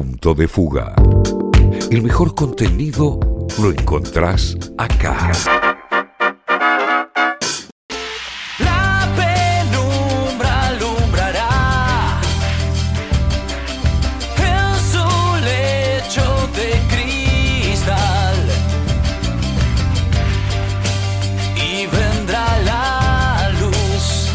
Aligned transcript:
Punto 0.00 0.32
de 0.32 0.46
Fuga. 0.46 0.94
El 1.90 2.02
mejor 2.02 2.32
contenido 2.36 3.18
lo 3.60 3.72
encontrás 3.72 4.56
acá. 4.78 5.32
La 8.60 9.08
penumbra 9.16 10.68
alumbrará 10.68 12.20
en 14.36 14.76
su 14.92 15.04
lecho 15.44 16.48
de 16.54 16.80
cristal 16.94 18.36
y 21.56 21.86
vendrá 21.88 22.46
la 22.64 23.50
luz. 23.60 24.30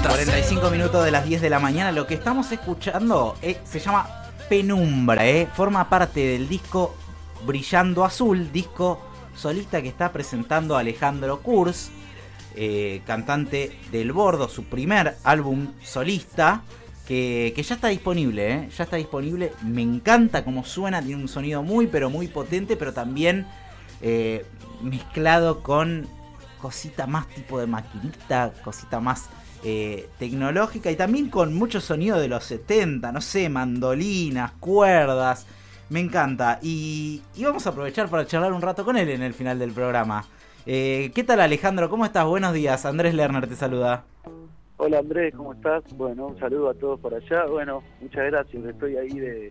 tras 0.00 0.14
45 0.14 0.70
minutos 0.70 1.04
de 1.04 1.10
las 1.10 1.24
10 1.24 1.42
de 1.42 1.50
la 1.50 1.58
mañana. 1.58 1.90
Lo 1.90 2.06
que 2.06 2.14
estamos 2.14 2.52
escuchando 2.52 3.34
eh, 3.42 3.58
se 3.64 3.80
llama 3.80 4.27
Penumbra, 4.48 5.26
eh. 5.26 5.46
forma 5.46 5.88
parte 5.88 6.20
del 6.20 6.48
disco 6.48 6.94
Brillando 7.46 8.04
Azul, 8.04 8.50
disco 8.52 9.00
solista 9.34 9.82
que 9.82 9.88
está 9.88 10.12
presentando 10.12 10.76
Alejandro 10.76 11.40
Kurz, 11.40 11.90
eh, 12.54 13.02
cantante 13.06 13.78
del 13.92 14.12
Bordo, 14.12 14.48
su 14.48 14.64
primer 14.64 15.16
álbum 15.24 15.68
solista. 15.82 16.62
Que, 17.06 17.54
que 17.56 17.62
ya 17.62 17.76
está 17.76 17.88
disponible, 17.88 18.52
eh, 18.52 18.68
ya 18.76 18.84
está 18.84 18.96
disponible. 18.96 19.52
Me 19.64 19.80
encanta 19.80 20.44
cómo 20.44 20.62
suena, 20.64 21.00
tiene 21.00 21.22
un 21.22 21.28
sonido 21.28 21.62
muy, 21.62 21.86
pero 21.86 22.10
muy 22.10 22.28
potente, 22.28 22.76
pero 22.76 22.92
también 22.92 23.46
eh, 24.02 24.44
mezclado 24.82 25.62
con 25.62 26.06
cosita 26.60 27.06
más 27.06 27.26
tipo 27.28 27.58
de 27.58 27.66
maquinita, 27.66 28.52
cosita 28.62 29.00
más 29.00 29.30
eh, 29.64 30.08
tecnológica 30.18 30.90
y 30.90 30.96
también 30.96 31.30
con 31.30 31.54
mucho 31.54 31.80
sonido 31.80 32.20
de 32.20 32.28
los 32.28 32.44
70, 32.44 33.10
no 33.12 33.20
sé, 33.20 33.48
mandolinas, 33.48 34.52
cuerdas. 34.52 35.46
Me 35.90 36.00
encanta. 36.00 36.58
Y, 36.62 37.22
vamos 37.42 37.66
a 37.66 37.70
aprovechar 37.70 38.08
para 38.08 38.26
charlar 38.26 38.52
un 38.52 38.62
rato 38.62 38.84
con 38.84 38.96
él 38.96 39.08
en 39.08 39.22
el 39.22 39.34
final 39.34 39.58
del 39.58 39.72
programa. 39.72 40.24
Eh, 40.66 41.10
¿Qué 41.14 41.24
tal 41.24 41.40
Alejandro? 41.40 41.88
¿Cómo 41.88 42.04
estás? 42.04 42.26
Buenos 42.26 42.52
días. 42.52 42.84
Andrés 42.84 43.14
Lerner 43.14 43.46
te 43.46 43.54
saluda. 43.54 44.04
Hola 44.76 45.00
Andrés, 45.00 45.34
¿cómo 45.34 45.54
estás? 45.54 45.82
Bueno, 45.96 46.28
un 46.28 46.38
saludo 46.38 46.68
a 46.68 46.74
todos 46.74 47.00
por 47.00 47.12
allá. 47.12 47.46
Bueno, 47.46 47.82
muchas 48.00 48.26
gracias. 48.26 48.64
Estoy 48.64 48.96
ahí 48.96 49.18
de, 49.18 49.50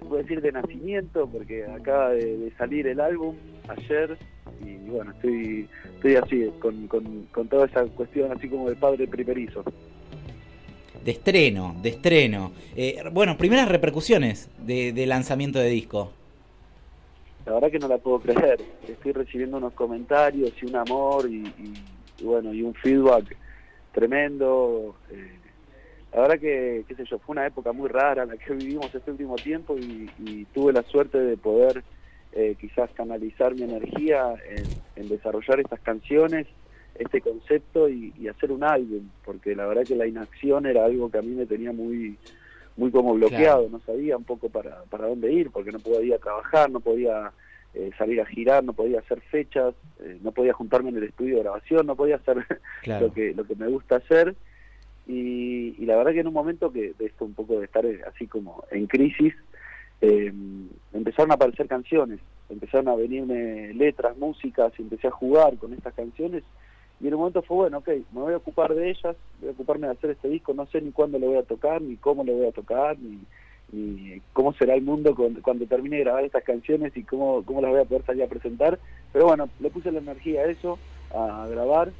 se 0.00 0.16
decir, 0.16 0.40
de 0.40 0.50
nacimiento, 0.50 1.28
porque 1.28 1.64
acaba 1.66 2.10
de 2.10 2.52
salir 2.58 2.86
el 2.88 3.00
álbum 3.00 3.36
ayer. 3.68 4.18
Y 4.64 4.76
bueno, 4.90 5.10
estoy 5.12 5.68
estoy 5.96 6.16
así, 6.16 6.50
con, 6.58 6.86
con, 6.88 7.26
con 7.32 7.48
toda 7.48 7.66
esa 7.66 7.84
cuestión 7.84 8.32
así 8.32 8.48
como 8.48 8.68
de 8.68 8.76
padre 8.76 9.06
primerizo. 9.06 9.64
De 11.04 11.10
estreno, 11.12 11.76
de 11.82 11.88
estreno. 11.90 12.52
Eh, 12.74 13.02
bueno, 13.12 13.36
primeras 13.36 13.68
repercusiones 13.68 14.48
de, 14.58 14.92
de 14.92 15.06
lanzamiento 15.06 15.58
de 15.58 15.68
disco. 15.68 16.12
La 17.44 17.52
verdad 17.54 17.70
que 17.70 17.78
no 17.78 17.86
la 17.86 17.98
puedo 17.98 18.18
creer. 18.20 18.60
Estoy 18.88 19.12
recibiendo 19.12 19.58
unos 19.58 19.72
comentarios 19.74 20.50
y 20.60 20.66
un 20.66 20.74
amor 20.76 21.28
y, 21.30 21.36
y- 21.46 21.74
y 22.18 22.24
bueno, 22.24 22.52
y 22.52 22.62
un 22.62 22.74
feedback 22.74 23.36
tremendo. 23.92 24.96
Eh, 25.10 25.38
la 26.14 26.22
verdad 26.22 26.40
que, 26.40 26.84
qué 26.88 26.94
sé 26.94 27.04
yo, 27.04 27.18
fue 27.18 27.34
una 27.34 27.46
época 27.46 27.72
muy 27.72 27.88
rara 27.88 28.24
la 28.26 28.36
que 28.36 28.54
vivimos 28.54 28.92
este 28.94 29.10
último 29.10 29.36
tiempo 29.36 29.76
y, 29.78 30.10
y 30.18 30.44
tuve 30.46 30.72
la 30.72 30.82
suerte 30.84 31.18
de 31.18 31.36
poder 31.36 31.84
eh, 32.36 32.54
quizás 32.60 32.90
canalizar 32.92 33.54
mi 33.54 33.62
energía 33.62 34.34
en, 34.46 34.64
en 35.02 35.08
desarrollar 35.08 35.58
estas 35.58 35.80
canciones, 35.80 36.46
este 36.98 37.22
concepto 37.22 37.88
y, 37.88 38.12
y 38.20 38.28
hacer 38.28 38.52
un 38.52 38.62
álbum, 38.62 39.08
porque 39.24 39.56
la 39.56 39.66
verdad 39.66 39.84
que 39.84 39.96
la 39.96 40.06
inacción 40.06 40.66
era 40.66 40.84
algo 40.84 41.10
que 41.10 41.18
a 41.18 41.22
mí 41.22 41.34
me 41.34 41.46
tenía 41.46 41.72
muy 41.72 42.16
muy 42.76 42.90
como 42.90 43.14
bloqueado, 43.14 43.70
no 43.70 43.80
sabía 43.80 44.18
un 44.18 44.24
poco 44.24 44.50
para, 44.50 44.82
para 44.90 45.06
dónde 45.06 45.32
ir, 45.32 45.50
porque 45.50 45.72
no 45.72 45.78
podía 45.78 46.18
trabajar, 46.18 46.70
no 46.70 46.80
podía 46.80 47.32
eh, 47.72 47.90
salir 47.96 48.20
a 48.20 48.26
girar, 48.26 48.62
no 48.64 48.74
podía 48.74 48.98
hacer 48.98 49.22
fechas, 49.22 49.74
eh, 50.00 50.18
no 50.22 50.30
podía 50.32 50.52
juntarme 50.52 50.90
en 50.90 50.98
el 50.98 51.04
estudio 51.04 51.36
de 51.36 51.42
grabación, 51.42 51.86
no 51.86 51.96
podía 51.96 52.16
hacer 52.16 52.44
Claro. 52.82 53.06
lo 53.06 53.12
que 53.14 53.32
lo 53.32 53.44
que 53.44 53.54
me 53.54 53.68
gusta 53.68 53.96
hacer 53.96 54.34
y, 55.06 55.74
y 55.78 55.86
la 55.86 55.96
verdad 55.96 56.12
que 56.12 56.20
en 56.20 56.26
un 56.26 56.34
momento 56.34 56.70
que 56.70 56.92
de 56.98 57.06
esto 57.06 57.24
un 57.24 57.32
poco 57.34 57.58
de 57.58 57.64
estar 57.64 57.86
eh, 57.86 58.02
así 58.06 58.26
como 58.26 58.64
en 58.70 58.86
crisis 58.86 59.34
eh, 60.00 60.32
empezaron 60.92 61.30
a 61.30 61.34
aparecer 61.34 61.66
canciones 61.68 62.20
empezaron 62.48 62.88
a 62.88 62.94
venirme 62.96 63.72
letras 63.74 64.16
músicas 64.16 64.72
empecé 64.78 65.08
a 65.08 65.12
jugar 65.12 65.56
con 65.56 65.72
estas 65.72 65.94
canciones 65.94 66.42
y 67.00 67.08
en 67.08 67.14
un 67.14 67.20
momento 67.20 67.42
fue 67.42 67.56
bueno 67.56 67.78
ok 67.78 67.88
me 68.12 68.20
voy 68.20 68.34
a 68.34 68.38
ocupar 68.38 68.74
de 68.74 68.90
ellas 68.90 69.16
voy 69.40 69.48
a 69.48 69.52
ocuparme 69.52 69.86
de 69.86 69.92
hacer 69.94 70.10
este 70.10 70.28
disco 70.28 70.54
no 70.54 70.66
sé 70.66 70.80
ni 70.80 70.92
cuándo 70.92 71.18
lo 71.18 71.26
voy 71.28 71.38
a 71.38 71.42
tocar 71.42 71.80
ni 71.82 71.96
cómo 71.96 72.24
lo 72.24 72.32
voy 72.34 72.46
a 72.46 72.52
tocar 72.52 72.98
ni 72.98 73.26
cómo 74.32 74.52
será 74.54 74.74
el 74.74 74.82
mundo 74.82 75.14
con- 75.14 75.34
cuando 75.42 75.66
termine 75.66 75.96
de 75.96 76.04
grabar 76.04 76.24
estas 76.24 76.44
canciones 76.44 76.96
y 76.96 77.02
cómo, 77.04 77.44
cómo 77.44 77.60
las 77.60 77.70
voy 77.72 77.80
a 77.80 77.84
poder 77.84 78.04
salir 78.04 78.22
a 78.22 78.28
presentar. 78.28 78.78
Pero 79.12 79.26
bueno, 79.26 79.48
le 79.58 79.70
puse 79.70 79.90
la 79.90 79.98
energía 79.98 80.42
a 80.42 80.50
eso, 80.50 80.78
a 81.10 81.46
grabar 81.48 81.92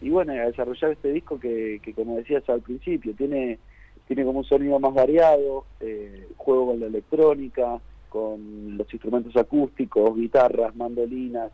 y 0.00 0.10
bueno, 0.10 0.32
a 0.32 0.46
desarrollar 0.46 0.92
este 0.92 1.12
disco 1.12 1.38
que, 1.40 1.80
que 1.82 1.94
como 1.94 2.16
decías 2.16 2.46
al 2.50 2.60
principio, 2.60 3.14
tiene, 3.14 3.58
tiene 4.06 4.24
como 4.24 4.40
un 4.40 4.44
sonido 4.44 4.78
más 4.78 4.92
variado, 4.92 5.64
eh, 5.80 6.25
juego 6.46 6.66
con 6.68 6.80
la 6.80 6.86
electrónica, 6.86 7.80
con 8.08 8.76
los 8.78 8.90
instrumentos 8.94 9.36
acústicos, 9.36 10.16
guitarras, 10.16 10.74
mandolinas, 10.76 11.50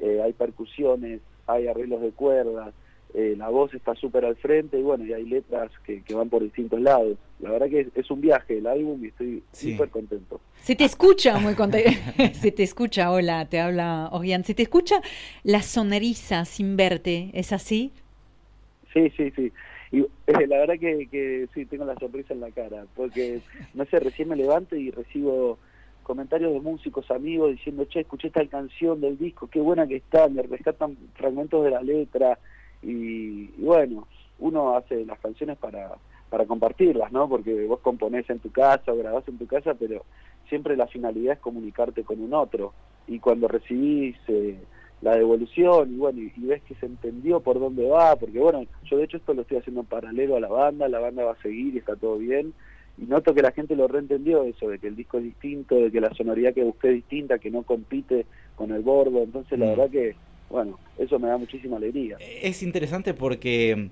eh, 0.00 0.20
hay 0.24 0.32
percusiones, 0.32 1.20
hay 1.48 1.66
arreglos 1.66 2.00
de 2.00 2.12
cuerdas, 2.12 2.72
eh, 3.14 3.34
la 3.36 3.48
voz 3.48 3.74
está 3.74 3.94
súper 3.96 4.24
al 4.24 4.36
frente 4.36 4.78
y 4.78 4.82
bueno, 4.82 5.04
y 5.04 5.12
hay 5.12 5.24
letras 5.24 5.70
que, 5.84 6.02
que 6.02 6.14
van 6.14 6.28
por 6.28 6.42
distintos 6.42 6.80
lados. 6.80 7.16
La 7.40 7.50
verdad 7.50 7.68
que 7.68 7.80
es, 7.80 7.88
es 7.94 8.10
un 8.10 8.20
viaje 8.20 8.58
el 8.58 8.66
álbum 8.66 9.02
y 9.04 9.08
estoy 9.08 9.42
Sí. 9.52 9.72
súper 9.72 9.88
contento. 9.90 10.40
Se 10.60 10.76
te 10.76 10.84
escucha 10.84 11.38
muy 11.38 11.54
contento. 11.54 11.90
Se 12.34 12.52
te 12.52 12.62
escucha, 12.62 13.10
hola, 13.10 13.46
te 13.48 13.58
habla 13.60 14.08
Ogian. 14.12 14.44
Se 14.44 14.54
te 14.54 14.62
escucha 14.62 14.96
la 15.42 15.62
soneriza 15.62 16.44
sin 16.44 16.76
verte, 16.76 17.30
¿es 17.32 17.52
así? 17.52 17.92
Sí, 18.92 19.10
sí, 19.16 19.30
sí. 19.36 19.52
Y 19.90 20.00
eh, 20.00 20.46
la 20.46 20.58
verdad 20.58 20.78
que, 20.78 21.08
que 21.08 21.48
sí, 21.54 21.64
tengo 21.64 21.84
la 21.86 21.94
sonrisa 21.94 22.34
en 22.34 22.40
la 22.40 22.50
cara, 22.50 22.84
porque, 22.94 23.40
no 23.72 23.84
sé, 23.86 23.98
recién 24.00 24.28
me 24.28 24.36
levanto 24.36 24.76
y 24.76 24.90
recibo 24.90 25.58
comentarios 26.02 26.52
de 26.52 26.60
músicos, 26.60 27.10
amigos, 27.10 27.52
diciendo, 27.52 27.84
che, 27.86 28.00
escuché 28.00 28.28
esta 28.28 28.46
canción 28.46 29.00
del 29.00 29.16
disco, 29.16 29.48
qué 29.48 29.60
buena 29.60 29.86
que 29.86 29.96
está, 29.96 30.28
me 30.28 30.42
rescatan 30.42 30.96
fragmentos 31.14 31.64
de 31.64 31.70
la 31.70 31.82
letra, 31.82 32.38
y, 32.82 33.50
y 33.56 33.62
bueno, 33.62 34.06
uno 34.38 34.76
hace 34.76 35.06
las 35.06 35.18
canciones 35.20 35.56
para, 35.56 35.96
para 36.28 36.44
compartirlas, 36.44 37.10
¿no? 37.10 37.28
Porque 37.28 37.64
vos 37.64 37.80
componés 37.80 38.28
en 38.28 38.40
tu 38.40 38.50
casa 38.50 38.92
o 38.92 38.96
grabás 38.96 39.26
en 39.26 39.38
tu 39.38 39.46
casa, 39.46 39.74
pero 39.74 40.04
siempre 40.48 40.76
la 40.76 40.86
finalidad 40.86 41.34
es 41.34 41.40
comunicarte 41.40 42.04
con 42.04 42.20
un 42.20 42.34
otro, 42.34 42.74
y 43.06 43.18
cuando 43.20 43.48
recibís... 43.48 44.16
eh, 44.28 44.58
la 45.00 45.16
devolución 45.16 45.92
y 45.94 45.96
bueno, 45.96 46.20
y, 46.20 46.32
y 46.36 46.46
ves 46.46 46.62
que 46.64 46.74
se 46.76 46.86
entendió 46.86 47.40
por 47.40 47.58
dónde 47.60 47.86
va, 47.86 48.16
porque 48.16 48.38
bueno, 48.38 48.64
yo 48.82 48.96
de 48.98 49.04
hecho 49.04 49.16
esto 49.18 49.34
lo 49.34 49.42
estoy 49.42 49.58
haciendo 49.58 49.82
en 49.82 49.86
paralelo 49.86 50.36
a 50.36 50.40
la 50.40 50.48
banda, 50.48 50.88
la 50.88 50.98
banda 50.98 51.24
va 51.24 51.32
a 51.32 51.42
seguir 51.42 51.74
y 51.74 51.78
está 51.78 51.94
todo 51.96 52.18
bien, 52.18 52.52
y 52.96 53.02
noto 53.02 53.32
que 53.34 53.42
la 53.42 53.52
gente 53.52 53.76
lo 53.76 53.86
reentendió 53.86 54.42
eso, 54.44 54.68
de 54.68 54.78
que 54.80 54.88
el 54.88 54.96
disco 54.96 55.18
es 55.18 55.24
distinto, 55.24 55.76
de 55.76 55.92
que 55.92 56.00
la 56.00 56.12
sonoridad 56.14 56.52
que 56.52 56.64
busqué 56.64 56.88
es 56.88 56.94
distinta, 56.96 57.38
que 57.38 57.50
no 57.50 57.62
compite 57.62 58.26
con 58.56 58.72
el 58.72 58.82
bordo, 58.82 59.22
entonces 59.22 59.56
la 59.58 59.66
Mm. 59.66 59.68
verdad 59.70 59.90
que, 59.90 60.16
bueno, 60.50 60.80
eso 60.98 61.18
me 61.20 61.28
da 61.28 61.36
muchísima 61.38 61.76
alegría. 61.76 62.16
Es 62.42 62.62
interesante 62.64 63.14
porque 63.14 63.90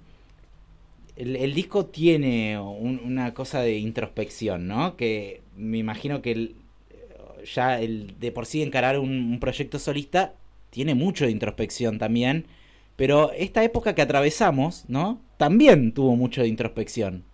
el, 1.16 1.36
el 1.36 1.54
disco 1.54 1.86
tiene 1.86 2.58
un- 2.58 3.00
una 3.04 3.32
cosa 3.32 3.60
de 3.62 3.78
introspección, 3.78 4.66
¿no? 4.66 4.96
Que 4.96 5.40
me 5.56 5.78
imagino 5.78 6.20
que 6.20 6.32
el- 6.32 6.56
ya 7.54 7.80
el 7.80 8.18
de 8.18 8.32
por 8.32 8.46
sí 8.46 8.62
encarar 8.62 8.98
un, 8.98 9.10
un 9.10 9.38
proyecto 9.40 9.78
solista 9.78 10.34
tiene 10.76 10.94
mucho 10.94 11.24
de 11.24 11.30
introspección 11.30 11.98
también, 11.98 12.44
pero 12.96 13.32
esta 13.32 13.64
época 13.64 13.94
que 13.94 14.02
atravesamos, 14.02 14.84
¿no? 14.90 15.22
También 15.38 15.92
tuvo 15.92 16.16
mucho 16.16 16.42
de 16.42 16.48
introspección. 16.48 17.24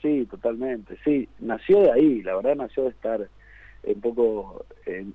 Sí, 0.00 0.26
totalmente, 0.30 0.96
sí, 1.04 1.28
nació 1.38 1.82
de 1.82 1.92
ahí, 1.92 2.22
la 2.22 2.36
verdad 2.36 2.56
nació 2.56 2.84
de 2.84 2.88
estar 2.88 3.28
un 3.84 4.00
poco 4.00 4.64
en, 4.86 5.12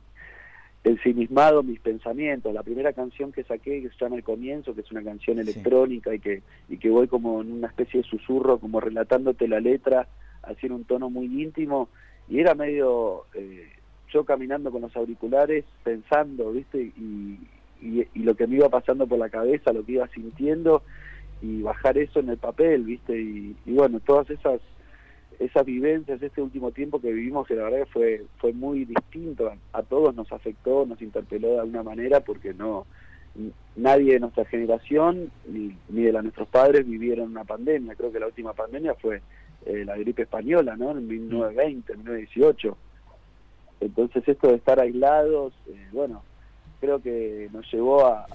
ensimismado 0.83 1.63
mis 1.63 1.79
pensamientos. 1.79 2.53
La 2.53 2.61
primera 2.61 2.93
canción 2.93 3.31
que 3.31 3.43
saqué, 3.43 3.81
que 3.81 3.89
se 3.89 3.95
llama 3.99 4.17
El 4.17 4.23
Comienzo, 4.23 4.75
que 4.75 4.81
es 4.81 4.91
una 4.91 5.03
canción 5.03 5.37
Sí. 5.37 5.41
electrónica 5.41 6.13
y 6.13 6.19
que 6.19 6.43
y 6.69 6.77
que 6.77 6.91
voy 6.91 7.07
como 7.07 7.41
en 7.41 7.53
una 7.53 7.67
especie 7.69 8.03
de 8.03 8.07
susurro, 8.07 8.59
como 8.59 8.79
relatándote 8.79 9.47
la 9.47 9.59
letra, 9.59 10.07
así 10.43 10.67
en 10.67 10.73
un 10.73 10.85
tono 10.85 11.09
muy 11.09 11.25
íntimo, 11.41 11.89
y 12.29 12.39
era 12.39 12.53
medio 12.53 13.25
eh, 13.33 13.67
yo 14.11 14.25
caminando 14.25 14.71
con 14.71 14.81
los 14.81 14.95
auriculares, 14.95 15.65
pensando, 15.83 16.51
¿viste? 16.51 16.81
Y, 16.97 17.39
y, 17.81 18.07
y 18.13 18.19
lo 18.19 18.35
que 18.35 18.47
me 18.47 18.55
iba 18.55 18.69
pasando 18.69 19.07
por 19.07 19.19
la 19.19 19.29
cabeza, 19.29 19.73
lo 19.73 19.85
que 19.85 19.93
iba 19.93 20.07
sintiendo, 20.09 20.83
y 21.41 21.61
bajar 21.61 21.97
eso 21.97 22.19
en 22.19 22.29
el 22.29 22.37
papel, 22.37 22.83
¿viste? 22.83 23.19
Y, 23.19 23.55
y 23.65 23.71
bueno, 23.73 23.99
todas 23.99 24.29
esas 24.29 24.61
esas 25.39 25.65
vivencias, 25.65 26.19
este 26.19 26.41
último 26.41 26.71
tiempo 26.71 26.99
que 26.99 27.13
vivimos, 27.13 27.45
que 27.45 27.53
la 27.55 27.65
verdad 27.65 27.79
que 27.79 27.91
fue, 27.91 28.25
fue 28.39 28.53
muy 28.53 28.85
distinto, 28.85 29.47
a, 29.47 29.77
a 29.77 29.83
todos 29.83 30.15
nos 30.15 30.31
afectó, 30.31 30.87
nos 30.87 30.99
interpeló 30.99 31.49
de 31.49 31.59
alguna 31.59 31.83
manera, 31.83 32.21
porque 32.21 32.55
no 32.55 32.87
nadie 33.75 34.13
de 34.13 34.19
nuestra 34.19 34.45
generación, 34.45 35.31
ni, 35.47 35.77
ni 35.89 36.03
de 36.03 36.11
la 36.11 36.21
nuestros 36.21 36.47
padres 36.47 36.87
vivieron 36.87 37.31
una 37.31 37.43
pandemia. 37.43 37.95
Creo 37.95 38.11
que 38.11 38.19
la 38.19 38.27
última 38.27 38.53
pandemia 38.53 38.95
fue 38.95 39.21
eh, 39.65 39.83
la 39.85 39.97
gripe 39.97 40.23
española, 40.23 40.75
¿no? 40.75 40.91
En 40.91 41.07
1920, 41.07 41.97
1918. 41.97 42.77
Entonces 43.79 44.27
esto 44.27 44.47
de 44.47 44.55
estar 44.55 44.79
aislados, 44.79 45.53
eh, 45.67 45.87
bueno, 45.91 46.23
creo 46.79 47.01
que 47.01 47.49
nos 47.51 47.71
llevó 47.71 48.05
a, 48.05 48.25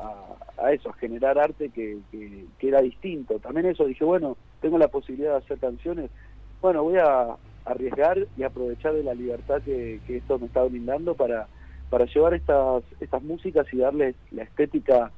a, 0.58 0.72
eso, 0.72 0.90
a 0.90 0.94
generar 0.94 1.38
arte 1.38 1.70
que, 1.70 1.98
que, 2.10 2.68
era 2.68 2.80
distinto. 2.80 3.38
También 3.38 3.66
eso, 3.66 3.84
dije, 3.84 4.04
bueno, 4.04 4.36
tengo 4.60 4.78
la 4.78 4.88
posibilidad 4.88 5.32
de 5.32 5.38
hacer 5.38 5.58
canciones, 5.58 6.10
bueno, 6.60 6.82
voy 6.84 6.96
a 6.98 7.36
arriesgar 7.64 8.26
y 8.36 8.42
aprovechar 8.42 8.94
de 8.94 9.04
la 9.04 9.14
libertad 9.14 9.62
que, 9.62 10.00
que 10.06 10.16
esto 10.16 10.38
me 10.38 10.46
está 10.46 10.62
brindando 10.64 11.14
para, 11.14 11.46
para 11.90 12.06
llevar 12.06 12.34
estas, 12.34 12.82
estas 13.00 13.22
músicas 13.22 13.66
y 13.72 13.78
darles 13.78 14.16
la 14.30 14.44
estética 14.44 15.10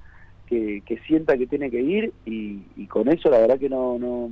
que, 0.47 0.83
que 0.85 0.99
sienta 1.01 1.39
que 1.39 1.47
tiene 1.47 1.71
que 1.71 1.81
ir 1.81 2.13
y, 2.27 2.63
y 2.77 2.87
con 2.87 3.09
eso 3.09 3.31
la 3.31 3.39
verdad 3.39 3.59
que 3.59 3.69
no, 3.69 3.99
no, 3.99 4.31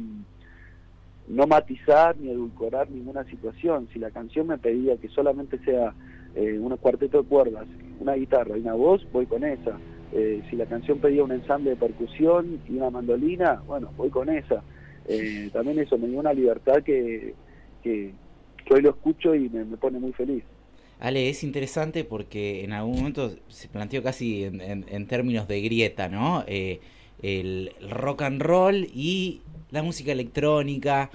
no 1.29 1.47
matizar 1.47 2.17
ni 2.19 2.31
edulcorar 2.31 2.91
ninguna 2.91 3.25
situación. 3.25 3.89
Si 3.93 3.99
la 3.99 4.11
canción 4.11 4.47
me 4.47 4.59
pedía 4.59 4.97
que 4.97 5.09
solamente 5.09 5.59
sea 5.65 5.95
eh, 6.35 6.59
un 6.59 6.77
cuarteto 6.77 7.23
de 7.23 7.29
cuerdas, 7.29 7.67
una 8.01 8.15
guitarra 8.15 8.57
y 8.57 8.61
una 8.61 8.75
voz, 8.75 9.07
voy 9.13 9.27
con 9.27 9.45
esa. 9.45 9.79
Eh, 10.13 10.43
si 10.51 10.57
la 10.57 10.67
canción 10.67 10.99
pedía 10.99 11.25
un 11.25 11.33
ensamble 11.33 11.71
de 11.71 11.77
percusión 11.77 12.61
y 12.69 12.73
una 12.73 12.91
mandolina, 12.91 13.63
bueno, 13.67 13.91
voy 13.97 14.11
con 14.11 14.29
esa. 14.29 14.63
Eh, 15.09 15.51
también 15.53 15.79
eso 15.79 15.97
me 15.99 16.09
dio 16.09 16.19
una 16.19 16.33
libertad 16.33 16.83
que, 16.83 17.35
que, 17.83 18.13
hoy 18.71 18.81
lo 18.81 18.91
escucho 18.91 19.35
y 19.35 19.49
me, 19.49 19.65
me, 19.65 19.77
pone 19.77 19.99
muy 19.99 20.13
feliz. 20.13 20.45
Ale, 21.01 21.29
es 21.29 21.43
interesante 21.43 22.05
porque 22.05 22.63
en 22.63 22.73
algún 22.73 22.97
momento 22.97 23.33
se 23.49 23.69
planteó 23.69 24.03
casi 24.03 24.45
en 24.45 25.07
términos 25.09 25.49
de 25.49 25.61
grieta, 25.61 26.09
¿no? 26.09 26.45
Eh, 26.47 26.81
el 27.23 27.73
rock 27.89 28.23
and 28.23 28.43
roll 28.43 28.89
y 28.93 29.43
la 29.73 29.83
música 29.83 30.13
electrónica 30.13 31.11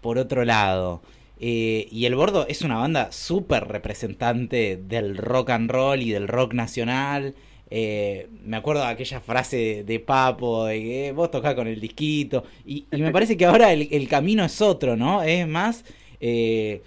por 0.00 0.16
otro 0.16 0.44
lado. 0.44 1.02
Eh, 1.38 1.88
y 1.90 2.06
El 2.06 2.14
Bordo 2.14 2.46
es 2.46 2.62
una 2.62 2.76
banda 2.76 3.10
súper 3.10 3.66
representante 3.66 4.76
del 4.76 5.16
rock 5.16 5.50
and 5.50 5.70
roll 5.70 6.00
y 6.00 6.10
del 6.10 6.28
rock 6.28 6.54
nacional. 6.54 7.34
Eh, 7.68 8.28
me 8.44 8.56
acuerdo 8.56 8.82
de 8.82 8.88
aquella 8.88 9.20
frase 9.20 9.82
de 9.84 9.98
Papo, 9.98 10.66
de 10.66 10.80
que 10.80 11.12
vos 11.12 11.30
tocás 11.30 11.54
con 11.54 11.66
el 11.66 11.80
disquito. 11.80 12.44
Y, 12.64 12.86
me 12.92 13.10
parece 13.10 13.36
que 13.36 13.46
ahora 13.46 13.72
el, 13.72 13.88
el, 13.90 14.08
camino 14.08 14.44
es 14.44 14.60
otro, 14.60 14.96
¿no? 14.96 15.22
Es 15.22 15.48
más 15.48 15.84
eh, 16.20 16.82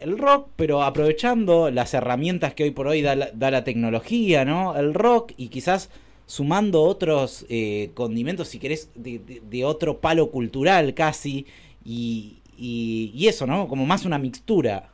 el 0.00 0.18
rock, 0.18 0.48
pero 0.56 0.82
aprovechando 0.82 1.70
las 1.70 1.94
herramientas 1.94 2.54
que 2.54 2.64
hoy 2.64 2.70
por 2.72 2.88
hoy 2.88 3.02
da 3.02 3.14
la 3.14 3.64
tecnología, 3.64 4.44
¿no? 4.44 4.76
El 4.76 4.94
rock 4.94 5.32
y 5.36 5.48
quizás 5.48 5.90
sumando 6.30 6.82
otros 6.82 7.44
eh, 7.48 7.90
condimentos, 7.94 8.46
si 8.46 8.60
querés, 8.60 8.88
de, 8.94 9.64
otro 9.64 9.98
palo 9.98 10.30
cultural 10.30 10.94
casi, 10.94 11.44
y, 11.84 12.38
y, 12.56 13.10
y, 13.12 13.26
eso, 13.26 13.48
¿no? 13.48 13.66
Como 13.66 13.84
más 13.84 14.04
una 14.04 14.16
mixtura. 14.16 14.90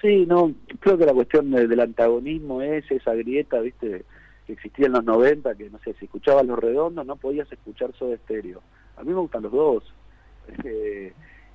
Sí, 0.00 0.24
no, 0.24 0.54
creo 0.80 0.96
que 0.96 1.04
la 1.04 1.12
cuestión 1.12 1.50
de, 1.50 1.68
del 1.68 1.80
antagonismo 1.80 2.62
es 2.62 2.90
esa 2.90 3.12
grieta, 3.12 3.60
¿viste? 3.60 4.06
Que 4.46 4.54
existía 4.54 4.86
en 4.86 4.92
los 4.92 5.04
90, 5.04 5.54
que 5.56 5.68
no 5.68 5.78
sé, 5.80 5.94
si 5.98 6.06
escuchabas 6.06 6.46
Los 6.46 6.58
Redondos 6.58 7.04
no 7.04 7.16
podías 7.16 7.52
escuchar 7.52 7.92
Soda 7.98 8.14
Estéreo. 8.14 8.62
A 8.96 9.02
mí 9.02 9.10
me 9.10 9.20
gustan 9.20 9.42
los 9.42 9.52
dos. 9.52 9.84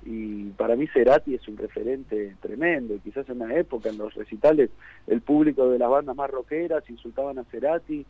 Y 0.06 0.44
para 0.50 0.76
mí 0.76 0.86
Cerati 0.86 1.34
es 1.34 1.48
un 1.48 1.56
referente 1.56 2.36
tremendo, 2.40 2.94
y 2.94 3.00
quizás 3.00 3.28
en 3.28 3.42
una 3.42 3.52
época, 3.56 3.88
en 3.88 3.98
los 3.98 4.14
recitales, 4.14 4.70
el 5.08 5.22
público 5.22 5.68
de 5.70 5.80
las 5.80 5.90
bandas 5.90 6.14
más 6.14 6.30
rockeras 6.30 6.88
insultaban 6.88 7.40
a 7.40 7.44
Cerati, 7.44 8.06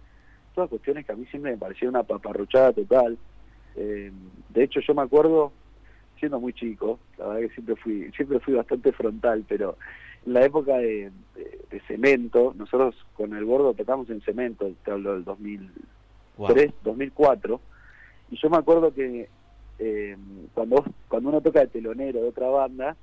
todas 0.54 0.70
cuestiones 0.70 1.06
que 1.06 1.12
a 1.12 1.16
mí 1.16 1.26
siempre 1.26 1.52
me 1.52 1.58
parecieron 1.58 1.94
una 1.94 2.04
paparruchada 2.04 2.72
total. 2.72 3.18
Eh, 3.76 4.12
de 4.50 4.64
hecho, 4.64 4.80
yo 4.80 4.94
me 4.94 5.02
acuerdo, 5.02 5.52
siendo 6.18 6.40
muy 6.40 6.52
chico, 6.52 6.98
la 7.18 7.28
verdad 7.28 7.48
que 7.48 7.54
siempre 7.54 7.76
fui, 7.76 8.10
siempre 8.16 8.40
fui 8.40 8.54
bastante 8.54 8.92
frontal, 8.92 9.44
pero 9.48 9.76
en 10.26 10.34
la 10.34 10.44
época 10.44 10.76
de, 10.76 11.10
de, 11.34 11.60
de 11.70 11.80
cemento, 11.86 12.54
nosotros 12.56 12.94
con 13.14 13.34
el 13.34 13.44
gordo 13.44 13.74
tocamos 13.74 14.08
en 14.10 14.20
cemento, 14.20 14.70
te 14.84 14.90
hablo 14.90 15.14
del 15.14 15.24
2003, 15.24 15.76
wow. 16.38 16.76
2004, 16.84 17.60
y 18.30 18.36
yo 18.36 18.50
me 18.50 18.58
acuerdo 18.58 18.94
que 18.94 19.28
eh, 19.78 20.16
cuando 20.54 20.84
cuando 21.08 21.28
uno 21.30 21.40
toca 21.40 21.60
de 21.60 21.66
telonero 21.66 22.22
de 22.22 22.28
otra 22.28 22.48
banda, 22.48 22.96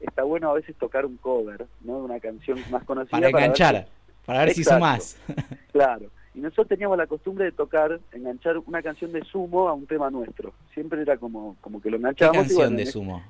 está 0.00 0.22
bueno 0.22 0.50
a 0.50 0.54
veces 0.54 0.74
tocar 0.76 1.04
un 1.04 1.16
cover, 1.16 1.66
¿no? 1.82 1.98
De 1.98 2.02
una 2.02 2.20
canción 2.20 2.58
más 2.70 2.84
conocida. 2.84 3.10
Para 3.10 3.28
enganchar, 3.28 3.86
para 4.24 4.44
ver, 4.44 4.54
si, 4.54 4.64
para 4.64 4.84
ver 4.88 4.98
si 4.98 5.04
sumás. 5.04 5.18
claro. 5.72 6.10
Y 6.34 6.40
nosotros 6.40 6.68
teníamos 6.68 6.96
la 6.96 7.06
costumbre 7.06 7.44
de 7.44 7.52
tocar, 7.52 8.00
enganchar 8.12 8.58
una 8.58 8.82
canción 8.82 9.12
de 9.12 9.22
Sumo 9.24 9.68
a 9.68 9.74
un 9.74 9.86
tema 9.86 10.10
nuestro. 10.10 10.52
Siempre 10.72 11.02
era 11.02 11.16
como, 11.18 11.56
como 11.60 11.80
que 11.80 11.90
lo 11.90 11.98
enganchábamos. 11.98 12.44
¿Qué 12.44 12.48
canción 12.48 12.68
bueno, 12.68 12.76
de 12.78 12.86
Sumo? 12.86 13.22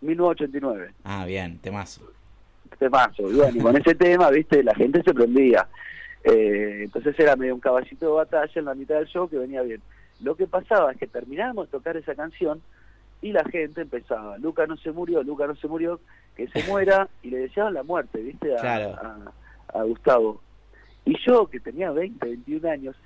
1989. 0.00 0.92
Ah, 1.04 1.24
bien, 1.26 1.58
temazo. 1.58 2.02
Temazo. 2.78 3.30
Y 3.30 3.34
bueno, 3.34 3.56
y 3.56 3.60
con 3.60 3.76
ese 3.76 3.94
tema, 3.94 4.30
viste, 4.30 4.62
la 4.62 4.74
gente 4.74 5.02
se 5.02 5.14
prendía. 5.14 5.68
Eh, 6.24 6.82
entonces 6.84 7.18
era 7.18 7.36
medio 7.36 7.54
un 7.54 7.60
caballito 7.60 8.06
de 8.06 8.12
batalla 8.12 8.52
en 8.54 8.64
la 8.64 8.74
mitad 8.74 8.96
del 8.96 9.06
show 9.06 9.28
que 9.28 9.38
venía 9.38 9.62
bien. 9.62 9.80
Lo 10.20 10.34
que 10.34 10.46
pasaba 10.46 10.90
es 10.90 10.98
que 10.98 11.06
terminábamos 11.06 11.66
de 11.66 11.72
tocar 11.78 11.96
esa 11.96 12.14
canción 12.14 12.60
y 13.22 13.32
la 13.32 13.44
gente 13.44 13.80
empezaba, 13.80 14.38
Luca 14.38 14.66
no 14.66 14.76
se 14.76 14.92
murió, 14.92 15.22
Luca 15.22 15.46
no 15.46 15.56
se 15.56 15.66
murió, 15.66 16.00
que 16.36 16.46
se 16.48 16.62
muera, 16.68 17.08
y 17.22 17.30
le 17.30 17.38
deseaban 17.38 17.74
la 17.74 17.82
muerte, 17.82 18.20
¿viste? 18.20 18.54
A, 18.56 18.60
claro. 18.60 18.94
a, 18.94 19.78
a 19.78 19.82
Gustavo. 19.82 20.40
Y 21.04 21.16
yo, 21.26 21.46
que 21.46 21.60
tenía 21.60 21.90
20, 21.90 22.26
21 22.26 22.68
años, 22.68 22.96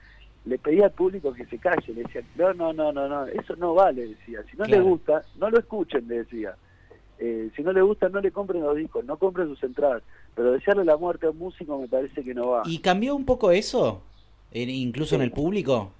le 0.44 0.58
pedía 0.58 0.86
al 0.86 0.92
público 0.92 1.32
que 1.32 1.46
se 1.46 1.58
calle, 1.58 1.94
le 1.94 2.02
decía, 2.02 2.22
no, 2.36 2.52
no, 2.52 2.72
no, 2.72 2.92
no, 2.92 3.08
no, 3.08 3.26
eso 3.26 3.54
no 3.56 3.74
vale, 3.74 4.08
decía, 4.08 4.42
si 4.50 4.56
no 4.56 4.64
claro. 4.64 4.82
le 4.82 4.88
gusta, 4.88 5.22
no 5.38 5.50
lo 5.50 5.58
escuchen, 5.58 6.06
le 6.08 6.18
decía. 6.18 6.56
Eh, 7.18 7.50
si 7.54 7.62
no 7.62 7.72
le 7.72 7.82
gusta, 7.82 8.08
no 8.08 8.20
le 8.20 8.32
compren 8.32 8.62
los 8.62 8.76
discos, 8.76 9.04
no 9.04 9.16
compren 9.16 9.46
sus 9.46 9.62
entradas, 9.62 10.02
pero 10.34 10.50
desearle 10.50 10.84
la 10.84 10.96
muerte 10.96 11.26
a 11.26 11.30
un 11.30 11.38
músico 11.38 11.78
me 11.78 11.86
parece 11.86 12.24
que 12.24 12.34
no 12.34 12.48
va. 12.48 12.62
¿Y 12.66 12.78
cambió 12.78 13.14
un 13.14 13.24
poco 13.24 13.52
eso? 13.52 14.02
¿Incluso 14.52 15.10
sí. 15.10 15.14
en 15.16 15.22
el 15.22 15.30
público? 15.30 15.92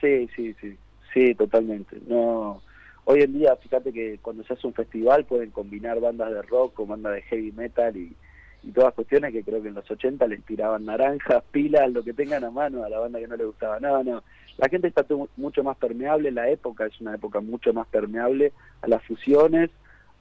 Sí, 0.00 0.28
sí, 0.34 0.54
sí, 0.60 0.76
sí, 1.12 1.34
totalmente. 1.34 1.98
No, 2.08 2.62
hoy 3.04 3.20
en 3.20 3.34
día, 3.34 3.54
fíjate 3.56 3.92
que 3.92 4.18
cuando 4.22 4.42
se 4.44 4.54
hace 4.54 4.66
un 4.66 4.72
festival 4.72 5.26
pueden 5.26 5.50
combinar 5.50 6.00
bandas 6.00 6.30
de 6.32 6.40
rock 6.42 6.72
con 6.72 6.88
bandas 6.88 7.14
de 7.14 7.22
heavy 7.22 7.52
metal 7.52 7.94
y, 7.96 8.16
y 8.66 8.72
todas 8.72 8.94
cuestiones 8.94 9.32
que 9.32 9.44
creo 9.44 9.62
que 9.62 9.68
en 9.68 9.74
los 9.74 9.90
80 9.90 10.26
les 10.26 10.42
tiraban 10.44 10.86
naranjas, 10.86 11.42
pilas, 11.50 11.92
lo 11.92 12.02
que 12.02 12.14
tengan 12.14 12.44
a 12.44 12.50
mano 12.50 12.82
a 12.82 12.88
la 12.88 12.98
banda 12.98 13.18
que 13.18 13.28
no 13.28 13.36
le 13.36 13.44
gustaba. 13.44 13.78
No, 13.78 14.02
no, 14.02 14.22
la 14.56 14.68
gente 14.68 14.88
está 14.88 15.04
mucho 15.36 15.62
más 15.62 15.76
permeable, 15.76 16.30
la 16.30 16.48
época 16.48 16.86
es 16.86 16.98
una 17.00 17.14
época 17.14 17.40
mucho 17.40 17.74
más 17.74 17.86
permeable 17.88 18.52
a 18.80 18.88
las 18.88 19.02
fusiones, 19.04 19.70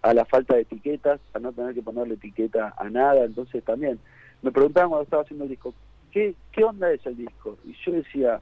a 0.02 0.14
la 0.14 0.26
falta 0.26 0.56
de 0.56 0.62
etiquetas, 0.62 1.22
a 1.34 1.40
no 1.40 1.54
tener 1.54 1.74
que 1.74 1.82
ponerle 1.82 2.16
etiqueta 2.16 2.74
a 2.78 2.90
nada, 2.90 3.24
entonces 3.24 3.64
también 3.64 4.00
me 4.42 4.52
preguntaban 4.52 4.90
cuando 4.90 5.06
estaba 5.06 5.24
haciendo 5.24 5.46
el 5.46 5.52
disco, 5.52 5.74
¿qué, 6.12 6.36
qué 6.52 6.64
onda 6.66 6.92
es 6.92 7.06
el 7.06 7.16
disco? 7.16 7.58
Y 7.64 7.74
yo 7.86 7.94
decía, 7.94 8.42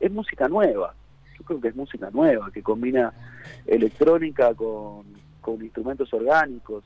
es 0.00 0.10
música 0.10 0.48
nueva, 0.48 0.94
yo 1.38 1.44
creo 1.44 1.60
que 1.60 1.68
es 1.68 1.76
música 1.76 2.08
nueva, 2.10 2.50
que 2.50 2.62
combina 2.62 3.12
electrónica 3.66 4.54
con, 4.54 5.04
con 5.42 5.62
instrumentos 5.62 6.10
orgánicos, 6.14 6.84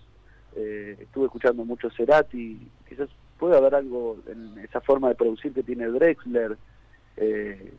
eh, 0.56 0.96
estuve 1.00 1.26
escuchando 1.26 1.64
mucho 1.64 1.90
Cerati, 1.90 2.58
quizás 2.88 3.08
puede 3.38 3.56
haber 3.56 3.74
algo 3.74 4.18
en 4.26 4.58
esa 4.58 4.80
forma 4.80 5.08
de 5.08 5.14
producir 5.14 5.52
que 5.52 5.62
tiene 5.62 5.86
Drexler, 5.86 6.56
eh, 7.16 7.74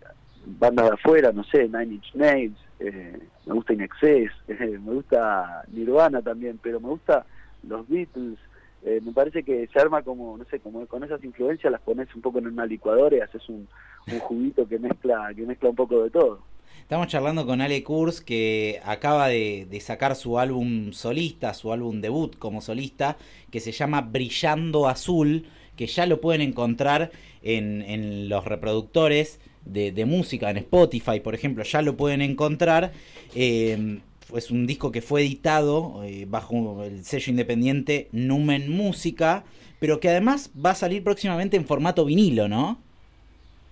bandas 0.45 0.87
de 0.87 0.93
afuera, 0.93 1.31
no 1.31 1.43
sé, 1.45 1.63
Nine 1.67 1.95
Inch 1.95 2.15
Nails, 2.15 2.57
eh, 2.79 3.17
me 3.45 3.53
gusta 3.53 3.73
In 3.73 3.81
Excess, 3.81 4.31
me 4.47 4.93
gusta 4.93 5.63
Nirvana 5.71 6.21
también, 6.21 6.59
pero 6.61 6.79
me 6.79 6.89
gusta 6.89 7.25
los 7.67 7.87
Beatles, 7.87 8.37
eh, 8.83 8.99
me 9.01 9.13
parece 9.13 9.43
que 9.43 9.67
se 9.67 9.79
arma 9.79 10.01
como, 10.01 10.37
no 10.37 10.43
sé, 10.45 10.59
como 10.59 10.85
con 10.87 11.03
esas 11.03 11.23
influencias 11.23 11.71
las 11.71 11.81
pones 11.81 12.13
un 12.15 12.21
poco 12.21 12.39
en 12.39 12.47
una 12.47 12.65
licuadora 12.65 13.15
y 13.15 13.21
haces 13.21 13.47
un, 13.47 13.67
un 14.11 14.19
juguito 14.19 14.67
que 14.67 14.79
mezcla, 14.79 15.31
que 15.33 15.45
mezcla 15.45 15.69
un 15.69 15.75
poco 15.75 16.03
de 16.03 16.09
todo. 16.09 16.41
Estamos 16.81 17.07
charlando 17.07 17.45
con 17.45 17.61
Ale 17.61 17.83
Kurz 17.83 18.21
que 18.21 18.81
acaba 18.83 19.29
de, 19.29 19.81
sacar 19.81 20.15
su 20.15 20.37
álbum 20.37 20.91
solista, 20.91 21.53
su 21.53 21.71
álbum 21.71 22.01
debut 22.01 22.37
como 22.37 22.61
solista, 22.61 23.17
que 23.51 23.59
se 23.59 23.71
llama 23.71 24.01
Brillando 24.01 24.87
Azul, 24.87 25.47
que 25.75 25.87
ya 25.87 26.05
lo 26.05 26.21
pueden 26.21 26.41
encontrar 26.41 27.11
en, 27.41 28.29
los 28.29 28.45
reproductores 28.45 29.39
de, 29.65 29.91
de, 29.91 30.05
música, 30.05 30.49
en 30.49 30.57
Spotify, 30.57 31.19
por 31.19 31.35
ejemplo, 31.35 31.63
ya 31.63 31.81
lo 31.81 31.97
pueden 31.97 32.21
encontrar. 32.21 32.91
Eh, 33.33 33.99
es 34.35 34.51
un 34.51 34.65
disco 34.65 34.91
que 34.91 35.01
fue 35.01 35.21
editado 35.21 36.03
eh, 36.03 36.25
bajo 36.27 36.83
el 36.83 37.03
sello 37.05 37.31
independiente 37.31 38.09
Numen 38.11 38.69
Música, 38.69 39.43
pero 39.79 39.99
que 39.99 40.09
además 40.09 40.51
va 40.53 40.71
a 40.71 40.75
salir 40.75 41.03
próximamente 41.03 41.57
en 41.57 41.65
formato 41.65 42.05
vinilo, 42.05 42.47
¿no? 42.47 42.81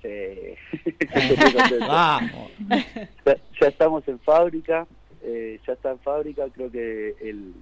Sí. 0.02 0.56
Vamos. 1.80 2.52
Ya, 3.26 3.38
ya, 3.60 3.68
estamos 3.68 4.08
en 4.08 4.20
fábrica, 4.20 4.88
eh, 5.22 5.60
ya 5.66 5.74
está 5.74 5.92
en 5.92 6.00
fábrica, 6.00 6.48
creo 6.52 6.72
que 6.72 7.16
el, 7.22 7.54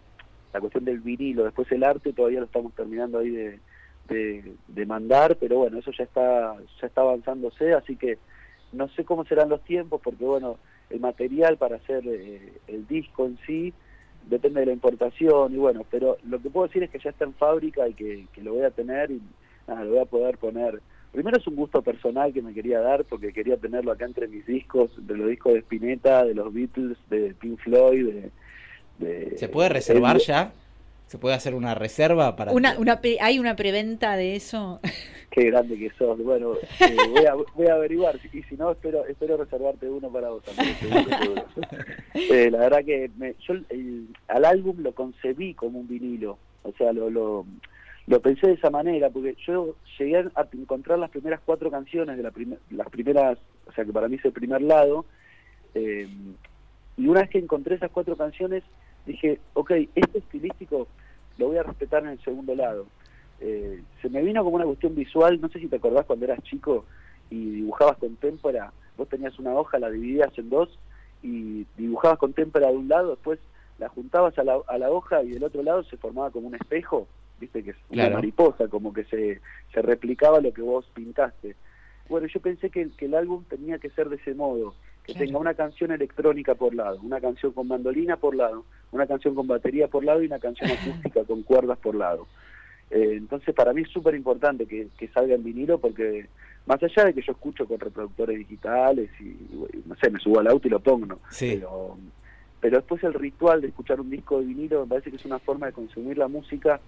la 0.53 0.59
cuestión 0.59 0.85
del 0.85 0.99
vinilo, 0.99 1.43
después 1.43 1.71
el 1.71 1.83
arte 1.83 2.13
todavía 2.13 2.39
lo 2.39 2.45
estamos 2.45 2.73
terminando 2.73 3.19
ahí 3.19 3.29
de, 3.29 3.59
de, 4.07 4.53
de, 4.67 4.85
mandar, 4.85 5.35
pero 5.35 5.57
bueno, 5.57 5.79
eso 5.79 5.91
ya 5.91 6.05
está, 6.05 6.55
ya 6.81 6.87
está 6.87 7.01
avanzándose, 7.01 7.73
así 7.73 7.95
que 7.95 8.17
no 8.71 8.87
sé 8.89 9.03
cómo 9.03 9.25
serán 9.25 9.49
los 9.49 9.61
tiempos, 9.63 9.99
porque 10.01 10.23
bueno, 10.23 10.57
el 10.89 10.99
material 10.99 11.57
para 11.57 11.75
hacer 11.75 12.03
eh, 12.07 12.53
el 12.67 12.87
disco 12.87 13.25
en 13.25 13.37
sí 13.45 13.73
depende 14.27 14.61
de 14.61 14.67
la 14.67 14.73
importación 14.73 15.53
y 15.53 15.57
bueno, 15.57 15.85
pero 15.89 16.17
lo 16.23 16.41
que 16.41 16.49
puedo 16.49 16.67
decir 16.67 16.83
es 16.83 16.89
que 16.89 16.99
ya 16.99 17.09
está 17.09 17.25
en 17.25 17.33
fábrica 17.33 17.87
y 17.87 17.93
que, 17.93 18.27
que 18.33 18.41
lo 18.41 18.53
voy 18.53 18.63
a 18.63 18.71
tener 18.71 19.11
y 19.11 19.21
nada, 19.67 19.83
lo 19.83 19.91
voy 19.91 19.99
a 19.99 20.05
poder 20.05 20.37
poner. 20.37 20.81
Primero 21.11 21.37
es 21.37 21.47
un 21.47 21.55
gusto 21.55 21.81
personal 21.81 22.31
que 22.33 22.41
me 22.41 22.53
quería 22.53 22.79
dar 22.79 23.03
porque 23.05 23.33
quería 23.33 23.57
tenerlo 23.57 23.91
acá 23.91 24.05
entre 24.05 24.27
mis 24.27 24.45
discos, 24.45 24.91
de 24.97 25.17
los 25.17 25.27
discos 25.29 25.53
de 25.53 25.59
Spinetta, 25.59 26.23
de 26.23 26.35
los 26.35 26.53
Beatles, 26.53 26.97
de 27.09 27.33
Pink 27.33 27.59
Floyd, 27.59 28.05
de... 28.05 28.31
de 28.99 29.37
¿Se 29.37 29.49
puede 29.49 29.69
reservar 29.69 30.17
el- 30.17 30.21
ya? 30.21 30.51
¿Se 31.07 31.17
puede 31.17 31.33
hacer 31.33 31.55
una 31.55 31.73
reserva 31.73 32.35
para 32.35 32.51
Una, 32.51 32.77
una 32.77 33.01
pre- 33.01 33.17
¿Hay 33.19 33.39
una 33.39 33.55
preventa 33.55 34.15
de 34.15 34.35
eso? 34.35 34.79
Qué 35.31 35.45
grande 35.45 35.75
que 35.79 35.89
sos. 35.97 36.21
Bueno, 36.23 36.53
eh, 36.79 36.95
voy, 37.09 37.25
a, 37.25 37.33
voy 37.55 37.65
a 37.67 37.73
averiguar 37.73 38.19
y 38.31 38.43
si 38.43 38.55
no, 38.55 38.71
espero 38.71 39.03
espero 39.07 39.35
reservarte 39.37 39.89
uno 39.89 40.11
para 40.11 40.29
vos 40.29 40.43
también. 40.43 40.75
seguro, 40.75 41.17
seguro. 41.19 41.45
Eh, 42.13 42.51
la 42.51 42.59
verdad 42.59 42.85
que 42.85 43.09
me- 43.17 43.33
yo 43.47 43.53
el- 43.69 44.09
al 44.27 44.45
álbum 44.45 44.75
lo 44.81 44.93
concebí 44.93 45.55
como 45.55 45.79
un 45.79 45.87
vinilo. 45.87 46.37
O 46.61 46.71
sea, 46.73 46.93
lo, 46.93 47.09
lo, 47.09 47.45
lo 48.09 48.19
pensé 48.21 48.47
de 48.47 48.53
esa 48.53 48.71
manera 48.71 49.11
porque 49.11 49.37
yo 49.45 49.75
llegué 49.99 50.17
a 50.17 50.47
encontrar 50.53 50.97
las 50.97 51.11
primeras 51.11 51.39
cuatro 51.45 51.69
canciones 51.69 52.17
de 52.17 52.23
la 52.23 52.31
las 52.71 52.89
primeras, 52.89 53.37
o 53.67 53.71
sea, 53.71 53.85
que 53.85 53.93
para 53.93 54.07
mí 54.07 54.15
es 54.15 54.25
el 54.25 54.31
primer 54.31 54.63
lado. 54.63 55.05
eh, 55.75 56.09
y 56.97 57.07
una 57.07 57.21
vez 57.21 57.29
que 57.29 57.37
encontré 57.37 57.75
esas 57.75 57.91
cuatro 57.91 58.17
canciones, 58.17 58.63
dije, 59.05 59.39
ok, 59.53 59.71
este 59.93 60.17
estilístico 60.17 60.87
lo 61.37 61.47
voy 61.49 61.57
a 61.57 61.63
respetar 61.63 62.01
en 62.03 62.09
el 62.09 62.23
segundo 62.23 62.55
lado. 62.55 62.87
Eh, 63.41 63.83
se 64.01 64.09
me 64.09 64.23
vino 64.23 64.43
como 64.43 64.55
una 64.55 64.65
cuestión 64.65 64.95
visual, 64.95 65.39
no 65.39 65.47
sé 65.49 65.59
si 65.59 65.67
te 65.67 65.75
acordás 65.75 66.05
cuando 66.05 66.25
eras 66.25 66.43
chico 66.43 66.85
y 67.29 67.51
dibujabas 67.51 67.97
con 67.97 68.15
témpera, 68.15 68.73
vos 68.97 69.07
tenías 69.07 69.37
una 69.37 69.53
hoja, 69.53 69.77
la 69.77 69.91
dividías 69.91 70.35
en 70.35 70.49
dos 70.49 70.79
y 71.21 71.67
dibujabas 71.77 72.17
con 72.17 72.33
témpera 72.33 72.69
de 72.71 72.77
un 72.77 72.89
lado, 72.89 73.11
después 73.11 73.39
la 73.77 73.87
juntabas 73.87 74.37
a 74.39 74.43
la, 74.43 74.57
a 74.67 74.77
la 74.79 74.89
hoja 74.89 75.21
y 75.21 75.29
del 75.29 75.43
otro 75.43 75.61
lado 75.61 75.83
se 75.83 75.95
formaba 75.95 76.31
como 76.31 76.47
un 76.47 76.55
espejo, 76.55 77.07
viste 77.39 77.63
que 77.63 77.71
es 77.71 77.77
una 77.89 78.03
Claro. 78.03 78.15
mariposa, 78.15 78.67
como 78.67 78.93
que 78.93 79.03
se, 79.05 79.39
se 79.73 79.81
replicaba 79.81 80.39
lo 80.41 80.53
que 80.53 80.61
vos 80.61 80.85
pintaste. 80.93 81.55
Bueno, 82.09 82.27
yo 82.27 82.39
pensé 82.39 82.69
que, 82.69 82.89
que 82.97 83.05
el 83.05 83.15
álbum 83.15 83.43
tenía 83.49 83.77
que 83.77 83.89
ser 83.91 84.09
de 84.09 84.15
ese 84.17 84.33
modo, 84.33 84.73
que 85.05 85.13
Claro. 85.13 85.25
tenga 85.25 85.39
una 85.39 85.53
canción 85.53 85.91
electrónica 85.91 86.55
por 86.55 86.73
lado, 86.73 86.99
una 87.01 87.21
canción 87.21 87.51
con 87.53 87.67
mandolina 87.67 88.17
por 88.17 88.35
lado, 88.35 88.65
una 88.91 89.05
canción 89.07 89.35
con 89.35 89.47
batería 89.47 89.87
por 89.87 90.03
lado 90.03 90.21
y 90.21 90.25
una 90.27 90.39
canción 90.39 90.69
acústica 90.71 91.23
con 91.23 91.43
cuerdas 91.43 91.77
por 91.79 91.95
lado. 91.95 92.27
Eh, 92.91 93.13
entonces 93.17 93.53
para 93.53 93.71
mí 93.73 93.83
es 93.83 93.89
súper 93.89 94.15
importante 94.15 94.65
que, 94.65 94.87
que 94.97 95.07
salga 95.09 95.35
en 95.35 95.43
vinilo 95.43 95.77
porque 95.77 96.25
más 96.65 96.81
allá 96.81 97.05
de 97.05 97.13
que 97.13 97.21
yo 97.21 97.31
escucho 97.33 97.67
con 97.67 97.79
reproductores 97.79 98.37
digitales 98.37 99.09
y, 99.19 99.23
y, 99.25 99.83
no 99.85 99.95
sé, 99.95 100.09
me 100.09 100.19
subo 100.19 100.39
al 100.39 100.47
auto 100.47 100.67
y 100.67 100.71
lo 100.71 100.79
pongo, 100.79 101.05
¿no? 101.05 101.19
Sí. 101.29 101.51
pero, 101.55 101.97
pero 102.59 102.77
después 102.77 103.03
el 103.03 103.13
ritual 103.13 103.61
de 103.61 103.67
escuchar 103.67 104.01
un 104.01 104.09
disco 104.09 104.39
de 104.39 104.47
vinilo 104.47 104.81
me 104.81 104.89
parece 104.89 105.11
que 105.11 105.17
es 105.17 105.25
una 105.25 105.37
forma 105.39 105.67
de 105.67 105.73
consumir 105.73 106.17
la 106.17 106.27
música 106.27 106.79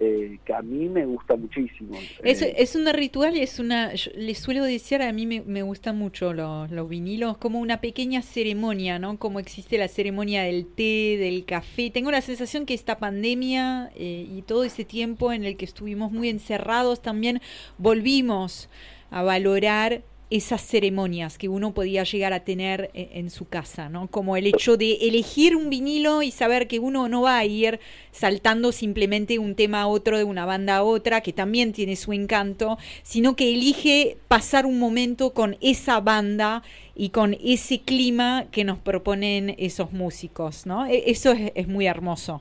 eh, 0.00 0.38
que 0.44 0.52
a 0.52 0.62
mí 0.62 0.88
me 0.88 1.06
gusta 1.06 1.36
muchísimo. 1.36 1.98
Es, 2.22 2.42
Eh, 2.42 2.54
es 2.58 2.74
una 2.74 2.92
ritual, 2.92 3.36
es 3.36 3.58
una, 3.58 3.94
yo 3.94 4.10
les 4.16 4.38
suelo 4.38 4.64
decir, 4.64 5.02
a 5.02 5.12
mí 5.12 5.26
me, 5.26 5.40
me 5.42 5.62
gustan 5.62 5.96
mucho 5.96 6.32
los, 6.32 6.70
los 6.70 6.88
vinilos, 6.88 7.36
como 7.38 7.60
una 7.60 7.80
pequeña 7.80 8.22
ceremonia, 8.22 8.98
¿no? 8.98 9.18
Como 9.18 9.38
existe 9.38 9.78
la 9.78 9.88
ceremonia 9.88 10.42
del 10.42 10.66
té, 10.66 11.16
del 11.18 11.44
café. 11.44 11.90
Tengo 11.90 12.10
la 12.10 12.20
sensación 12.20 12.66
que 12.66 12.74
esta 12.74 12.98
pandemia 12.98 13.90
eh, 13.94 14.26
y 14.28 14.42
todo 14.42 14.64
ese 14.64 14.84
tiempo 14.84 15.32
en 15.32 15.44
el 15.44 15.56
que 15.56 15.64
estuvimos 15.64 16.10
muy 16.12 16.28
encerrados, 16.28 17.00
también 17.00 17.40
volvimos 17.78 18.68
a 19.10 19.22
valorar 19.22 20.02
esas 20.30 20.62
ceremonias 20.62 21.38
que 21.38 21.48
uno 21.48 21.74
podía 21.74 22.02
llegar 22.04 22.32
a 22.32 22.40
tener 22.40 22.90
e- 22.94 23.10
en 23.14 23.30
su 23.30 23.46
casa, 23.46 23.88
¿no? 23.88 24.08
Como 24.08 24.36
el 24.36 24.46
hecho 24.46 24.76
de 24.76 24.94
elegir 25.08 25.54
un 25.56 25.70
vinilo 25.70 26.22
y 26.22 26.30
saber 26.30 26.66
que 26.66 26.78
uno 26.78 27.08
no 27.08 27.22
va 27.22 27.38
a 27.38 27.44
ir 27.44 27.78
saltando 28.10 28.72
simplemente 28.72 29.38
un 29.38 29.54
tema 29.54 29.82
a 29.82 29.86
otro, 29.86 30.18
de 30.18 30.24
una 30.24 30.46
banda 30.46 30.76
a 30.76 30.82
otra, 30.82 31.20
que 31.20 31.32
también 31.32 31.72
tiene 31.72 31.96
su 31.96 32.12
encanto, 32.12 32.78
sino 33.02 33.36
que 33.36 33.52
elige 33.52 34.16
pasar 34.28 34.66
un 34.66 34.78
momento 34.78 35.30
con 35.34 35.56
esa 35.60 36.00
banda 36.00 36.62
y 36.96 37.10
con 37.10 37.36
ese 37.42 37.80
clima 37.80 38.46
que 38.50 38.64
nos 38.64 38.78
proponen 38.78 39.54
esos 39.58 39.92
músicos, 39.92 40.66
¿no? 40.66 40.86
E- 40.86 41.04
Eso 41.10 41.32
es, 41.32 41.52
es 41.54 41.68
muy 41.68 41.86
hermoso. 41.86 42.40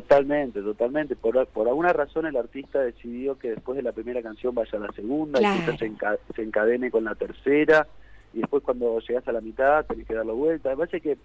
Totalmente, 0.00 0.62
totalmente. 0.62 1.16
Por, 1.16 1.44
por 1.48 1.66
alguna 1.66 1.92
razón 1.92 2.26
el 2.26 2.36
artista 2.36 2.80
decidió 2.80 3.36
que 3.38 3.50
después 3.50 3.76
de 3.76 3.82
la 3.82 3.92
primera 3.92 4.22
canción 4.22 4.54
vaya 4.54 4.78
a 4.78 4.82
la 4.82 4.92
segunda 4.92 5.40
Claro. 5.40 5.56
y 5.56 5.60
quizás 5.60 5.78
se, 5.80 5.90
enca- 5.90 6.18
se 6.36 6.42
encadene 6.42 6.90
con 6.90 7.04
la 7.04 7.14
tercera 7.16 7.86
y 8.32 8.38
después 8.40 8.62
cuando 8.62 9.00
llegas 9.00 9.26
a 9.26 9.32
la 9.32 9.40
mitad 9.40 9.84
tenés 9.86 10.06
que 10.06 10.14
dar 10.14 10.24
la 10.24 10.32
vuelta. 10.34 10.70
Me 10.70 10.76
parece 10.76 11.00
que 11.00 11.18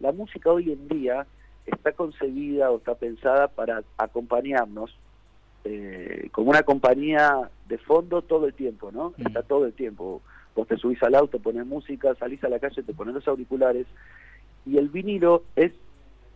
la 0.00 0.12
música 0.12 0.50
hoy 0.52 0.70
en 0.72 0.86
día 0.88 1.26
está 1.64 1.92
concebida 1.92 2.70
o 2.70 2.76
está 2.78 2.94
pensada 2.94 3.48
para 3.48 3.82
acompañarnos 3.96 4.94
eh, 5.64 6.28
como 6.32 6.50
una 6.50 6.62
compañía 6.62 7.50
de 7.68 7.78
fondo 7.78 8.20
todo 8.22 8.46
el 8.46 8.54
tiempo, 8.54 8.90
¿no? 8.92 9.14
Mm. 9.16 9.28
Está 9.28 9.42
todo 9.42 9.64
el 9.64 9.72
tiempo. 9.72 10.20
Vos 10.54 10.66
te 10.68 10.76
subís 10.76 11.02
al 11.02 11.14
auto, 11.14 11.38
pones 11.38 11.66
música, 11.66 12.14
salís 12.16 12.42
a 12.44 12.48
la 12.50 12.58
calle, 12.58 12.82
te 12.82 12.92
pones 12.92 13.14
los 13.14 13.26
auriculares 13.28 13.86
y 14.66 14.76
el 14.76 14.88
vinilo 14.90 15.44
es 15.56 15.72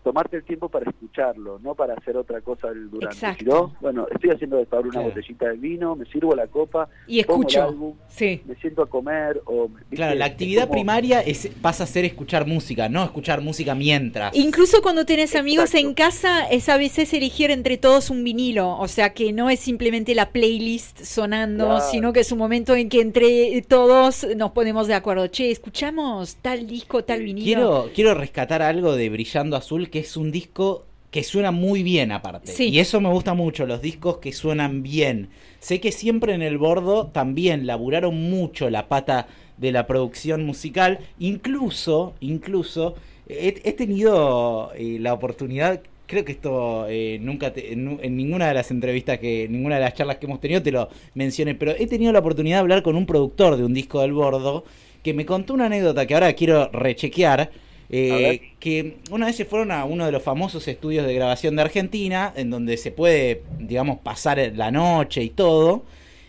tomarte 0.04 0.36
el 0.36 0.44
tiempo 0.44 0.68
para 0.68 0.88
escucharlo, 0.90 1.58
no 1.60 1.74
para 1.74 1.94
hacer 1.94 2.16
otra 2.16 2.40
cosa 2.42 2.68
del 2.68 2.90
durante. 2.90 3.16
Exacto. 3.16 3.38
Si 3.42 3.44
no, 3.50 3.74
bueno, 3.80 4.06
estoy 4.14 4.30
haciendo 4.30 4.58
de 4.58 4.66
una 4.70 4.90
Claro. 4.90 5.08
botellita 5.08 5.48
de 5.48 5.56
vino, 5.56 5.96
me 5.96 6.04
sirvo 6.06 6.34
la 6.36 6.46
copa, 6.46 6.88
Y 7.06 7.24
pongo 7.24 7.40
el 7.42 7.46
escucho. 7.48 7.62
álbum, 7.64 7.94
Sí. 8.08 8.42
me 8.46 8.54
siento 8.56 8.82
a 8.82 8.86
comer 8.88 9.40
o... 9.46 9.68
¿viste? 9.68 9.96
Claro, 9.96 10.14
la 10.14 10.26
Es 10.26 10.32
actividad 10.32 10.62
como- 10.64 10.72
primaria 10.74 11.20
es, 11.22 11.48
pasa 11.62 11.84
a 11.84 11.86
ser 11.86 12.04
escuchar 12.04 12.46
música, 12.46 12.88
no 12.88 13.02
escuchar 13.02 13.40
música 13.40 13.74
mientras. 13.74 14.36
Incluso 14.36 14.82
cuando 14.82 15.06
tenés 15.06 15.34
amigos 15.34 15.70
Exacto. 15.74 15.88
en 15.88 15.94
casa, 15.94 16.46
es 16.48 16.68
a 16.68 16.76
veces 16.76 17.12
elegir 17.14 17.50
entre 17.50 17.78
todos 17.78 18.10
un 18.10 18.22
vinilo. 18.22 18.76
O 18.78 18.88
sea 18.88 19.14
que 19.14 19.32
no 19.32 19.48
es 19.48 19.58
simplemente 19.60 20.14
la 20.14 20.30
playlist 20.30 21.00
sonando, 21.02 21.64
Claro. 21.66 21.84
sino 21.90 22.12
que 22.12 22.20
es 22.20 22.30
un 22.30 22.38
momento 22.38 22.74
en 22.74 22.88
que 22.90 23.00
entre 23.00 23.62
todos 23.62 24.26
nos 24.36 24.50
ponemos 24.50 24.86
de 24.86 24.94
acuerdo. 24.94 25.28
Che, 25.28 25.50
escuchamos 25.50 26.36
tal 26.36 26.66
disco, 26.66 27.04
tal 27.04 27.18
Sí. 27.20 27.24
vinilo. 27.24 27.44
Quiero, 27.44 27.90
quiero 27.94 28.14
rescatar 28.14 28.60
algo 28.60 28.94
de 28.96 29.08
Brillando 29.08 29.56
Azul, 29.56 29.88
que 29.94 30.00
es 30.00 30.16
un 30.16 30.32
disco 30.32 30.86
que 31.12 31.22
suena 31.22 31.52
muy 31.52 31.84
bien 31.84 32.10
aparte. 32.10 32.50
Sí. 32.50 32.64
Y 32.70 32.80
eso 32.80 33.00
me 33.00 33.08
gusta 33.08 33.32
mucho, 33.34 33.64
los 33.64 33.80
discos 33.80 34.16
que 34.18 34.32
suenan 34.32 34.82
bien. 34.82 35.28
Sé 35.60 35.78
que 35.78 35.92
siempre 35.92 36.34
en 36.34 36.42
el 36.42 36.58
bordo 36.58 37.06
también 37.06 37.64
laburaron 37.68 38.28
mucho 38.28 38.68
la 38.70 38.88
pata 38.88 39.28
de 39.56 39.70
la 39.70 39.86
producción 39.86 40.44
musical. 40.44 40.98
Incluso, 41.20 42.14
incluso, 42.18 42.96
he, 43.28 43.54
he 43.62 43.72
tenido 43.74 44.72
eh, 44.74 44.98
la 44.98 45.14
oportunidad, 45.14 45.80
creo 46.06 46.24
que 46.24 46.32
esto 46.32 46.86
eh, 46.88 47.18
nunca 47.22 47.52
te- 47.52 47.72
en, 47.72 48.00
en 48.02 48.16
ninguna 48.16 48.48
de 48.48 48.54
las 48.54 48.72
entrevistas 48.72 49.20
que, 49.20 49.46
ninguna 49.48 49.76
de 49.76 49.82
las 49.82 49.94
charlas 49.94 50.16
que 50.16 50.26
hemos 50.26 50.40
tenido 50.40 50.60
te 50.60 50.72
lo 50.72 50.88
mencioné, 51.14 51.54
pero 51.54 51.70
he 51.78 51.86
tenido 51.86 52.10
la 52.12 52.18
oportunidad 52.18 52.56
de 52.56 52.60
hablar 52.62 52.82
con 52.82 52.96
un 52.96 53.06
productor 53.06 53.56
de 53.56 53.64
un 53.64 53.72
disco 53.74 54.00
del 54.00 54.12
bordo 54.14 54.64
que 55.04 55.14
me 55.14 55.24
contó 55.24 55.54
una 55.54 55.66
anécdota 55.66 56.04
que 56.06 56.14
ahora 56.14 56.32
quiero 56.32 56.68
rechequear. 56.72 57.52
Eh, 57.90 58.52
que 58.60 58.96
una 59.10 59.26
vez 59.26 59.36
se 59.36 59.44
fueron 59.44 59.70
a 59.70 59.84
uno 59.84 60.06
de 60.06 60.12
los 60.12 60.22
famosos 60.22 60.66
estudios 60.68 61.06
de 61.06 61.14
grabación 61.14 61.56
de 61.56 61.62
Argentina, 61.62 62.32
en 62.36 62.50
donde 62.50 62.76
se 62.76 62.90
puede, 62.90 63.42
digamos, 63.58 63.98
pasar 63.98 64.38
la 64.54 64.70
noche 64.70 65.22
y 65.22 65.30
todo, 65.30 65.84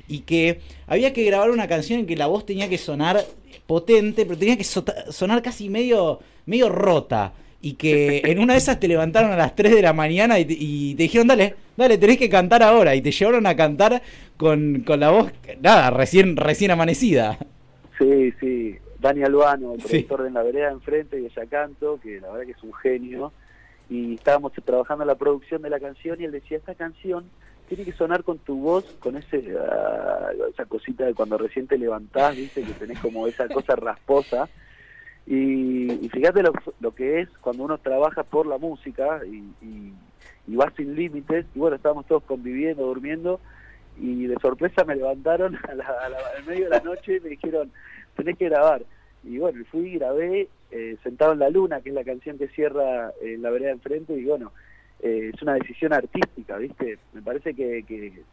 y 0.08 0.20
que 0.20 0.60
había 0.88 1.14
que 1.14 1.24
grabar 1.24 1.50
una 1.52 1.68
canción 1.68 2.02
en 2.02 2.06
que 2.06 2.16
la 2.16 2.28
voz 2.28 2.46
tenía 2.46 2.70
que 2.70 2.78
sonar 2.78 3.26
potente, 3.66 4.26
pero 4.26 4.38
tenía 4.38 4.58
que 4.58 4.64
sonar 4.64 5.42
casi 5.42 5.70
medio, 5.70 6.20
medio 6.46 6.70
rota. 6.70 7.34
Y 7.62 7.74
que 7.74 8.22
en 8.26 8.40
una 8.40 8.54
de 8.54 8.60
esas 8.60 8.80
te 8.80 8.88
levantaron 8.88 9.32
a 9.32 9.38
las 9.38 9.56
3 9.56 9.74
de 9.74 9.82
la 9.82 9.94
mañana 9.94 10.38
y 10.38 10.46
te, 10.46 10.56
y 10.58 10.96
te 10.96 11.04
dijeron, 11.04 11.28
dale, 11.28 11.56
dale, 11.76 11.98
tenés 11.98 12.18
que 12.18 12.30
cantar 12.30 12.62
ahora. 12.62 12.96
Y 12.96 13.02
te 13.02 13.12
llevaron 13.12 13.48
a 13.48 13.56
cantar 13.56 14.02
con, 14.38 14.84
con 14.86 15.00
la 15.00 15.10
voz, 15.10 15.32
nada, 15.62 15.90
recién, 15.90 16.38
recién 16.38 16.72
amanecida. 16.72 17.40
Sí, 17.98 18.32
sí. 18.40 18.76
Dani 19.06 19.24
Albano, 19.24 19.74
el 19.76 19.82
Sí. 19.82 19.88
productor 19.88 20.22
de 20.24 20.28
En 20.30 20.34
la 20.34 20.42
Vereda 20.44 20.72
Enfrente 20.72 21.20
y 21.22 21.26
ella 21.26 21.46
canto, 21.46 22.00
que 22.02 22.20
la 22.20 22.32
verdad 22.32 22.46
que 22.46 22.52
es 22.54 22.64
un 22.64 22.74
genio. 22.74 23.32
Y 23.88 24.16
estábamos 24.16 24.52
trabajando 24.54 25.04
en 25.04 25.10
la 25.10 25.16
producción 25.16 25.62
de 25.62 25.70
la 25.70 25.80
canción 25.80 26.20
y 26.20 26.24
él 26.26 26.32
decía, 26.32 26.58
esta 26.58 26.74
canción 26.74 27.26
tiene 27.70 27.84
que 27.86 27.92
sonar 27.92 28.24
con 28.24 28.40
tu 28.40 28.60
voz, 28.60 28.84
con 29.00 29.16
ese 29.16 29.56
ah, 29.60 30.30
esa 30.50 30.66
cosita 30.66 31.06
de 31.06 31.14
cuando 31.14 31.38
recién 31.38 31.68
te 31.68 31.78
levantás, 31.78 32.36
viste, 32.36 32.64
que 32.64 32.72
tenés 32.74 33.00
como 33.00 33.28
esa 33.28 33.48
cosa 33.48 33.76
rasposa. 33.76 34.50
Y, 35.28 35.92
y 36.06 36.10
fíjate 36.10 36.42
lo, 36.44 36.52
lo 36.80 36.94
que 36.96 37.22
es 37.22 37.30
cuando 37.42 37.64
uno 37.64 37.78
trabaja 37.78 38.24
por 38.24 38.46
la 38.48 38.58
música 38.58 39.22
y, 39.26 39.38
y, 39.66 39.94
y 40.48 40.56
va 40.56 40.72
sin 40.76 40.96
límites. 40.96 41.46
Y 41.54 41.60
bueno, 41.60 41.76
estábamos 41.76 42.06
todos 42.08 42.24
conviviendo, 42.24 42.86
durmiendo, 42.86 43.40
y 44.00 44.26
de 44.28 44.36
sorpresa 44.40 44.84
me 44.84 44.96
levantaron 44.96 45.58
a 45.70 45.74
la, 45.76 45.86
a 45.86 46.10
la- 46.10 46.18
al 46.38 46.44
medio 46.46 46.66
de 46.66 46.70
la 46.72 46.80
noche 46.82 47.18
y 47.18 47.20
me 47.22 47.30
dijeron, 47.30 47.72
tenés 48.16 48.36
que 48.38 48.46
grabar. 48.50 48.82
Y 49.26 49.38
bueno, 49.40 49.64
fui 49.72 49.88
y 49.90 49.98
grabé 49.98 50.48
eh, 50.72 50.96
Sentado 51.04 51.34
en 51.34 51.40
la 51.40 51.50
Luna, 51.50 51.82
que 51.82 51.90
es 51.90 51.96
la 51.96 52.04
canción 52.04 52.38
que 52.38 52.48
cierra 52.50 53.12
eh, 53.22 53.38
La 53.40 53.50
Vereda 53.50 53.70
de 53.70 53.74
Enfrente, 53.76 54.14
y 54.14 54.24
bueno, 54.26 54.52
eh, 55.02 55.32
es 55.34 55.42
una 55.42 55.56
decisión 55.56 55.94
artística, 55.94 56.58
¿viste? 56.58 56.98
Me 57.14 57.22
parece 57.22 57.54
que, 57.54 57.84
que 57.88 58.24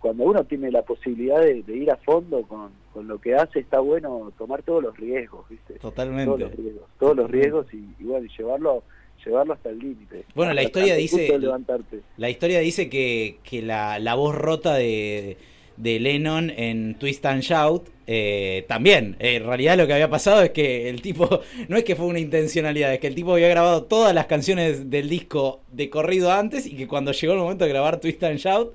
cuando 0.00 0.24
uno 0.24 0.44
tiene 0.44 0.70
la 0.70 0.82
posibilidad 0.82 1.40
de, 1.40 1.62
de 1.62 1.76
ir 1.76 1.90
a 1.90 1.96
fondo 1.96 2.42
con, 2.42 2.70
con 2.92 3.08
lo 3.08 3.18
que 3.20 3.34
hace, 3.34 3.60
está 3.60 3.80
bueno 3.80 4.30
tomar 4.36 4.62
todos 4.62 4.82
los 4.82 4.96
riesgos, 4.98 5.48
¿viste? 5.48 5.74
Todos 5.74 5.94
Totalmente. 5.94 6.38
los 6.38 6.52
riesgos, 6.54 6.82
todos 6.98 7.16
los 7.16 7.30
riesgos 7.30 7.66
y, 7.72 7.86
y 7.98 8.04
bueno, 8.04 8.26
y 8.26 8.36
llevarlo 8.36 8.82
llevarlo 9.24 9.54
hasta 9.54 9.70
el 9.70 9.78
límite. 9.78 10.24
Bueno, 10.34 10.52
la 10.52 10.62
historia 10.62 10.94
dice- 10.94 11.38
levantarte. 11.38 12.00
La 12.18 12.28
historia 12.28 12.60
dice 12.60 12.88
que, 12.90 13.38
que 13.42 13.62
la, 13.62 13.98
la 13.98 14.14
voz 14.14 14.36
rota 14.36 14.74
de, 14.74 14.84
de 14.84 15.36
Lennon 15.76 16.50
en 16.50 16.94
Twist 16.98 17.24
and 17.26 17.42
Shout 17.42 17.88
eh, 18.06 18.64
también. 18.68 19.16
En 19.18 19.44
realidad 19.44 19.76
lo 19.76 19.86
que 19.86 19.92
había 19.94 20.08
pasado 20.10 20.42
es 20.42 20.50
que 20.50 20.88
el 20.88 21.02
tipo, 21.02 21.40
no 21.68 21.76
es 21.76 21.84
que 21.84 21.96
fue 21.96 22.06
una 22.06 22.20
intencionalidad, 22.20 22.92
es 22.92 23.00
que 23.00 23.06
el 23.08 23.14
tipo 23.14 23.32
había 23.32 23.48
grabado 23.48 23.84
todas 23.84 24.14
las 24.14 24.26
canciones 24.26 24.90
del 24.90 25.08
disco 25.08 25.60
de 25.72 25.90
corrido 25.90 26.32
antes 26.32 26.66
y 26.66 26.76
que 26.76 26.86
cuando 26.86 27.12
llegó 27.12 27.32
el 27.34 27.38
momento 27.40 27.64
de 27.64 27.70
grabar 27.70 28.00
Twist 28.00 28.22
and 28.24 28.38
Shout, 28.38 28.74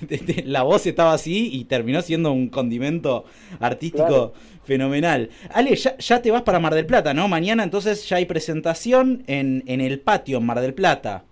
la 0.44 0.62
voz 0.62 0.86
estaba 0.86 1.12
así 1.12 1.50
y 1.52 1.64
terminó 1.64 2.00
siendo 2.02 2.32
un 2.32 2.48
condimento 2.48 3.24
artístico 3.60 4.06
Claro. 4.06 4.32
fenomenal. 4.64 5.28
Ale, 5.52 5.76
ya, 5.76 5.96
ya 5.98 6.22
te 6.22 6.30
vas 6.30 6.42
para 6.42 6.58
Mar 6.58 6.74
del 6.74 6.86
Plata, 6.86 7.12
¿no? 7.14 7.28
Mañana 7.28 7.62
entonces 7.62 8.08
ya 8.08 8.16
hay 8.16 8.24
presentación 8.26 9.22
en, 9.26 9.62
en 9.66 9.80
el 9.80 10.00
patio 10.00 10.38
en 10.38 10.46
Mar 10.46 10.60
del 10.60 10.74
Plata. 10.74 11.24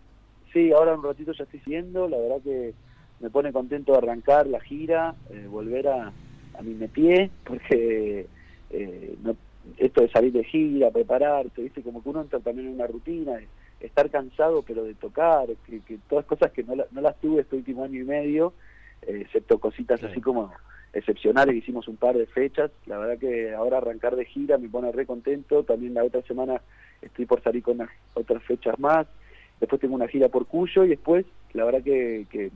Sí, 0.53 0.73
ahora 0.73 0.95
un 0.95 1.03
ratito 1.05 1.33
ya 1.33 1.45
estoy 1.45 1.61
siguiendo, 1.61 2.09
la 2.09 2.19
verdad 2.19 2.37
que 2.43 2.75
me 3.21 3.31
pone 3.31 3.53
contento 3.53 3.93
de 3.93 3.99
arrancar 3.99 4.47
la 4.47 4.61
gira, 4.61 5.15
eh, 5.31 5.47
volver 5.47 5.89
a, 5.89 6.13
a 6.59 6.63
mi 6.63 6.75
métier, 6.75 7.31
porque 7.45 8.27
eh, 8.71 9.15
no- 9.23 9.37
esto 9.77 10.01
de 10.01 10.09
salir 10.11 10.33
de 10.33 10.43
gira, 10.45 10.91
prepararse, 10.91 11.63
¿viste? 11.63 11.83
como 11.83 12.03
que 12.03 12.09
uno 12.09 12.23
entra 12.23 12.41
también 12.41 12.69
en 12.69 12.75
una 12.75 12.87
rutina, 12.87 13.33
de 13.35 13.49
estar 13.81 14.11
cansado 14.11 14.63
pero 14.63 14.85
de 14.85 14.95
tocar, 14.95 15.49
que, 15.67 15.81
que 15.83 15.99
todas 16.09 16.25
cosas 16.25 16.51
que 16.53 16.63
no, 16.65 16.75
la- 16.75 16.87
no 16.91 17.01
las 17.03 17.19
tuve 17.21 17.43
este 17.43 17.57
último 17.57 17.85
año 17.85 18.01
y 18.01 18.05
medio, 18.05 18.55
eh, 19.03 19.21
excepto 19.23 19.59
cositas 19.59 20.03
así 20.03 20.21
como 20.21 20.53
excepcionales, 20.93 21.55
hicimos 21.55 21.87
un 21.89 21.97
par 21.97 22.17
de 22.17 22.27
fechas, 22.27 22.71
la 22.87 22.99
verdad 22.99 23.19
que 23.19 23.53
ahora 23.55 23.79
arrancar 23.79 24.17
de 24.17 24.25
gira 24.25 24.59
me 24.59 24.69
pone 24.69 24.91
re 24.93 25.07
contento, 25.07 25.63
también 25.63 25.95
la 25.95 26.05
otra 26.05 26.23
semana 26.23 26.61
estoy 27.01 27.27
por 27.27 27.43
salir 27.43 27.63
con 27.63 27.77
unas 27.77 27.91
otras 28.15 28.43
fechas 28.45 28.79
más, 28.79 29.07
después 29.61 29.81
tengo 29.81 29.95
una 29.95 30.09
gira 30.09 30.29
por 30.31 30.47
Cuyo 30.47 30.85
y 30.85 30.89
después 30.89 31.27
la 31.53 31.65
verdad 31.65 31.83
que, 31.83 32.27
que 32.31 32.51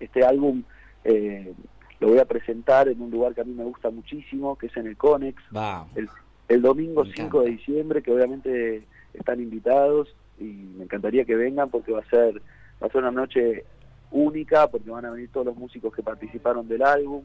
este 0.00 0.24
álbum 0.24 0.62
eh, 1.04 1.54
lo 2.00 2.08
voy 2.08 2.18
a 2.18 2.24
presentar 2.24 2.88
en 2.88 3.00
un 3.00 3.10
lugar 3.10 3.34
que 3.34 3.42
a 3.42 3.44
mí 3.44 3.52
me 3.52 3.64
gusta 3.64 3.90
muchísimo, 3.90 4.56
que 4.56 4.66
es 4.66 4.76
en 4.76 4.86
el 4.86 4.96
Conex, 4.96 5.42
Va. 5.54 5.86
el, 5.94 6.08
el 6.48 6.62
domingo 6.62 7.04
Me 7.04 7.12
5 7.12 7.42
de 7.42 7.50
diciembre, 7.50 8.02
que 8.02 8.12
obviamente 8.12 8.86
están 9.12 9.40
invitados 9.40 10.08
y 10.38 10.44
me 10.44 10.84
encantaría 10.84 11.24
que 11.24 11.36
vengan 11.36 11.68
porque 11.70 11.92
va 11.92 12.00
a 12.00 12.10
ser 12.10 12.40
va 12.82 12.86
a 12.86 12.90
ser 12.90 13.02
una 13.02 13.10
noche 13.10 13.64
única 14.10 14.68
porque 14.68 14.90
van 14.90 15.04
a 15.04 15.10
venir 15.10 15.30
todos 15.30 15.46
los 15.46 15.56
músicos 15.56 15.94
que 15.94 16.02
participaron 16.02 16.66
del 16.66 16.82
álbum, 16.82 17.22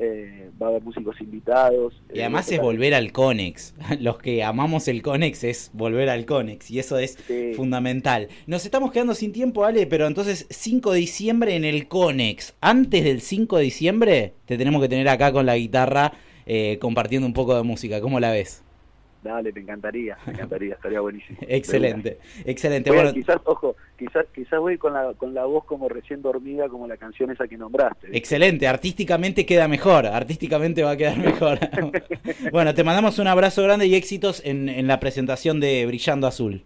eh, 0.00 0.50
va 0.60 0.66
a 0.66 0.70
haber 0.70 0.82
músicos 0.82 1.20
invitados. 1.20 1.94
Y 2.14 2.18
eh, 2.18 2.22
además 2.22 2.50
es 2.52 2.60
volver 2.60 2.94
al 2.94 3.12
Conex. 3.12 3.74
Los 4.00 4.18
que 4.18 4.42
amamos 4.44 4.86
el 4.88 5.02
Conex 5.02 5.44
es 5.44 5.70
volver 5.72 6.08
al 6.08 6.24
Conex. 6.24 6.70
Y 6.70 6.78
eso 6.78 6.98
es 6.98 7.18
Sí. 7.26 7.52
fundamental. 7.54 8.28
Nos 8.46 8.64
estamos 8.64 8.92
quedando 8.92 9.14
sin 9.14 9.32
tiempo, 9.32 9.64
Ale, 9.64 9.86
pero 9.86 10.06
entonces 10.06 10.46
5 10.50 10.92
de 10.92 11.00
diciembre 11.00 11.56
en 11.56 11.64
el 11.64 11.88
Conex. 11.88 12.54
Antes 12.60 13.04
del 13.04 13.20
5 13.20 13.56
de 13.58 13.64
diciembre 13.64 14.34
te 14.46 14.56
tenemos 14.56 14.80
que 14.80 14.88
tener 14.88 15.08
acá 15.08 15.32
con 15.32 15.46
la 15.46 15.56
guitarra 15.56 16.12
eh, 16.46 16.78
compartiendo 16.80 17.26
un 17.26 17.34
poco 17.34 17.56
de 17.56 17.62
música. 17.62 18.00
¿Cómo 18.00 18.20
la 18.20 18.30
ves? 18.30 18.62
Dale, 19.22 19.52
me 19.52 19.60
encantaría, 19.60 20.16
me 20.26 20.32
encantaría, 20.32 20.74
estaría 20.74 21.00
buenísimo. 21.00 21.38
Excelente, 21.48 22.18
excelente. 22.44 22.90
Bueno, 22.90 23.12
quizás, 23.12 23.38
ojo, 23.44 23.74
quizás, 23.98 24.26
quizás 24.32 24.60
voy 24.60 24.78
con 24.78 24.92
la, 24.92 25.12
con 25.14 25.34
la 25.34 25.44
voz 25.44 25.64
como 25.64 25.88
recién 25.88 26.22
dormida, 26.22 26.68
como 26.68 26.86
la 26.86 26.96
canción 26.96 27.30
esa 27.30 27.48
que 27.48 27.56
nombraste. 27.56 28.06
¿viste? 28.06 28.16
excelente. 28.16 28.68
Artísticamente 28.68 29.44
queda 29.44 29.66
mejor. 29.66 30.06
Artísticamente 30.06 30.84
va 30.84 30.92
a 30.92 30.96
quedar 30.96 31.18
mejor. 31.18 31.58
bueno, 32.52 32.74
te 32.74 32.84
mandamos 32.84 33.18
un 33.18 33.26
abrazo 33.26 33.62
grande 33.64 33.86
y 33.86 33.96
éxitos 33.96 34.40
en, 34.44 34.68
en 34.68 34.86
la 34.86 35.00
presentación 35.00 35.58
de 35.58 35.84
Brillando 35.86 36.26
Azul. 36.26 36.62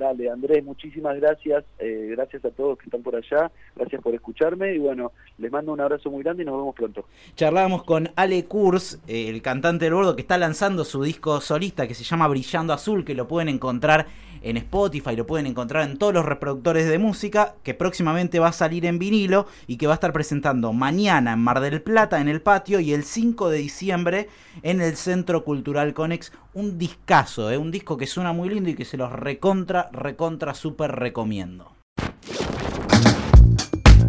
Dale, 0.00 0.30
Andrés, 0.30 0.64
muchísimas 0.64 1.14
gracias. 1.20 1.62
eh, 1.78 2.08
gracias 2.12 2.42
a 2.46 2.50
todos 2.50 2.78
que 2.78 2.86
están 2.86 3.02
por 3.02 3.14
allá. 3.14 3.50
Gracias 3.76 4.00
por 4.00 4.14
escucharme. 4.14 4.74
Y 4.74 4.78
bueno, 4.78 5.12
les 5.36 5.52
mando 5.52 5.74
un 5.74 5.80
abrazo 5.80 6.10
muy 6.10 6.22
grande 6.22 6.42
y 6.42 6.46
nos 6.46 6.56
vemos 6.56 6.74
pronto. 6.74 7.04
Charlábamos 7.36 7.82
con 7.82 8.08
Ale 8.16 8.46
Kurz, 8.46 8.98
el 9.06 9.42
cantante 9.42 9.84
del 9.84 9.92
bordo 9.92 10.16
que 10.16 10.22
está 10.22 10.38
lanzando 10.38 10.86
su 10.86 11.02
disco 11.02 11.42
solista 11.42 11.86
que 11.86 11.92
se 11.92 12.02
llama 12.02 12.28
Brillando 12.28 12.72
Azul, 12.72 13.04
que 13.04 13.14
lo 13.14 13.28
pueden 13.28 13.50
encontrar 13.50 14.06
en 14.42 14.56
Spotify, 14.56 15.16
lo 15.16 15.26
pueden 15.26 15.46
encontrar 15.46 15.88
en 15.88 15.98
todos 15.98 16.14
los 16.14 16.24
reproductores 16.24 16.88
de 16.88 16.98
música, 16.98 17.54
que 17.62 17.74
próximamente 17.74 18.38
va 18.38 18.48
a 18.48 18.52
salir 18.52 18.86
en 18.86 18.98
vinilo 18.98 19.46
y 19.66 19.76
que 19.76 19.86
va 19.86 19.92
a 19.92 19.94
estar 19.94 20.12
presentando 20.12 20.72
mañana 20.72 21.34
en 21.34 21.40
Mar 21.40 21.60
del 21.60 21.82
Plata 21.82 22.20
en 22.20 22.28
el 22.28 22.40
patio 22.40 22.80
y 22.80 22.92
el 22.92 23.04
5 23.04 23.50
de 23.50 23.58
diciembre 23.58 24.28
en 24.62 24.80
el 24.80 24.96
Centro 24.96 25.44
Cultural 25.44 25.94
Conex. 25.94 26.32
Un 26.52 26.78
discazo, 26.78 27.50
eh, 27.50 27.58
un 27.58 27.70
disco 27.70 27.96
que 27.96 28.06
suena 28.06 28.32
muy 28.32 28.48
lindo 28.48 28.70
y 28.70 28.74
que 28.74 28.84
se 28.84 28.96
los 28.96 29.12
recontra, 29.12 29.89
recontra, 29.92 30.54
súper 30.54 30.92
recomiendo. 30.92 31.72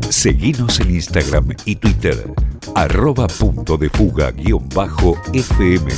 Seguinos 0.10 0.80
en 0.80 0.92
Instagram 0.92 1.56
y 1.66 1.78
Twitter, 1.78 2.34
arroba 2.76 3.28
punto 3.28 3.78
de 3.78 3.90
fuga 3.90 4.32
guion 4.32 4.68
bajo 4.70 5.16
FM. 5.34 5.92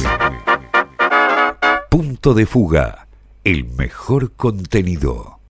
Punto 1.89 2.33
de 2.33 2.45
fuga, 2.45 3.07
el 3.43 3.65
mejor 3.65 4.31
contenido. 4.33 5.42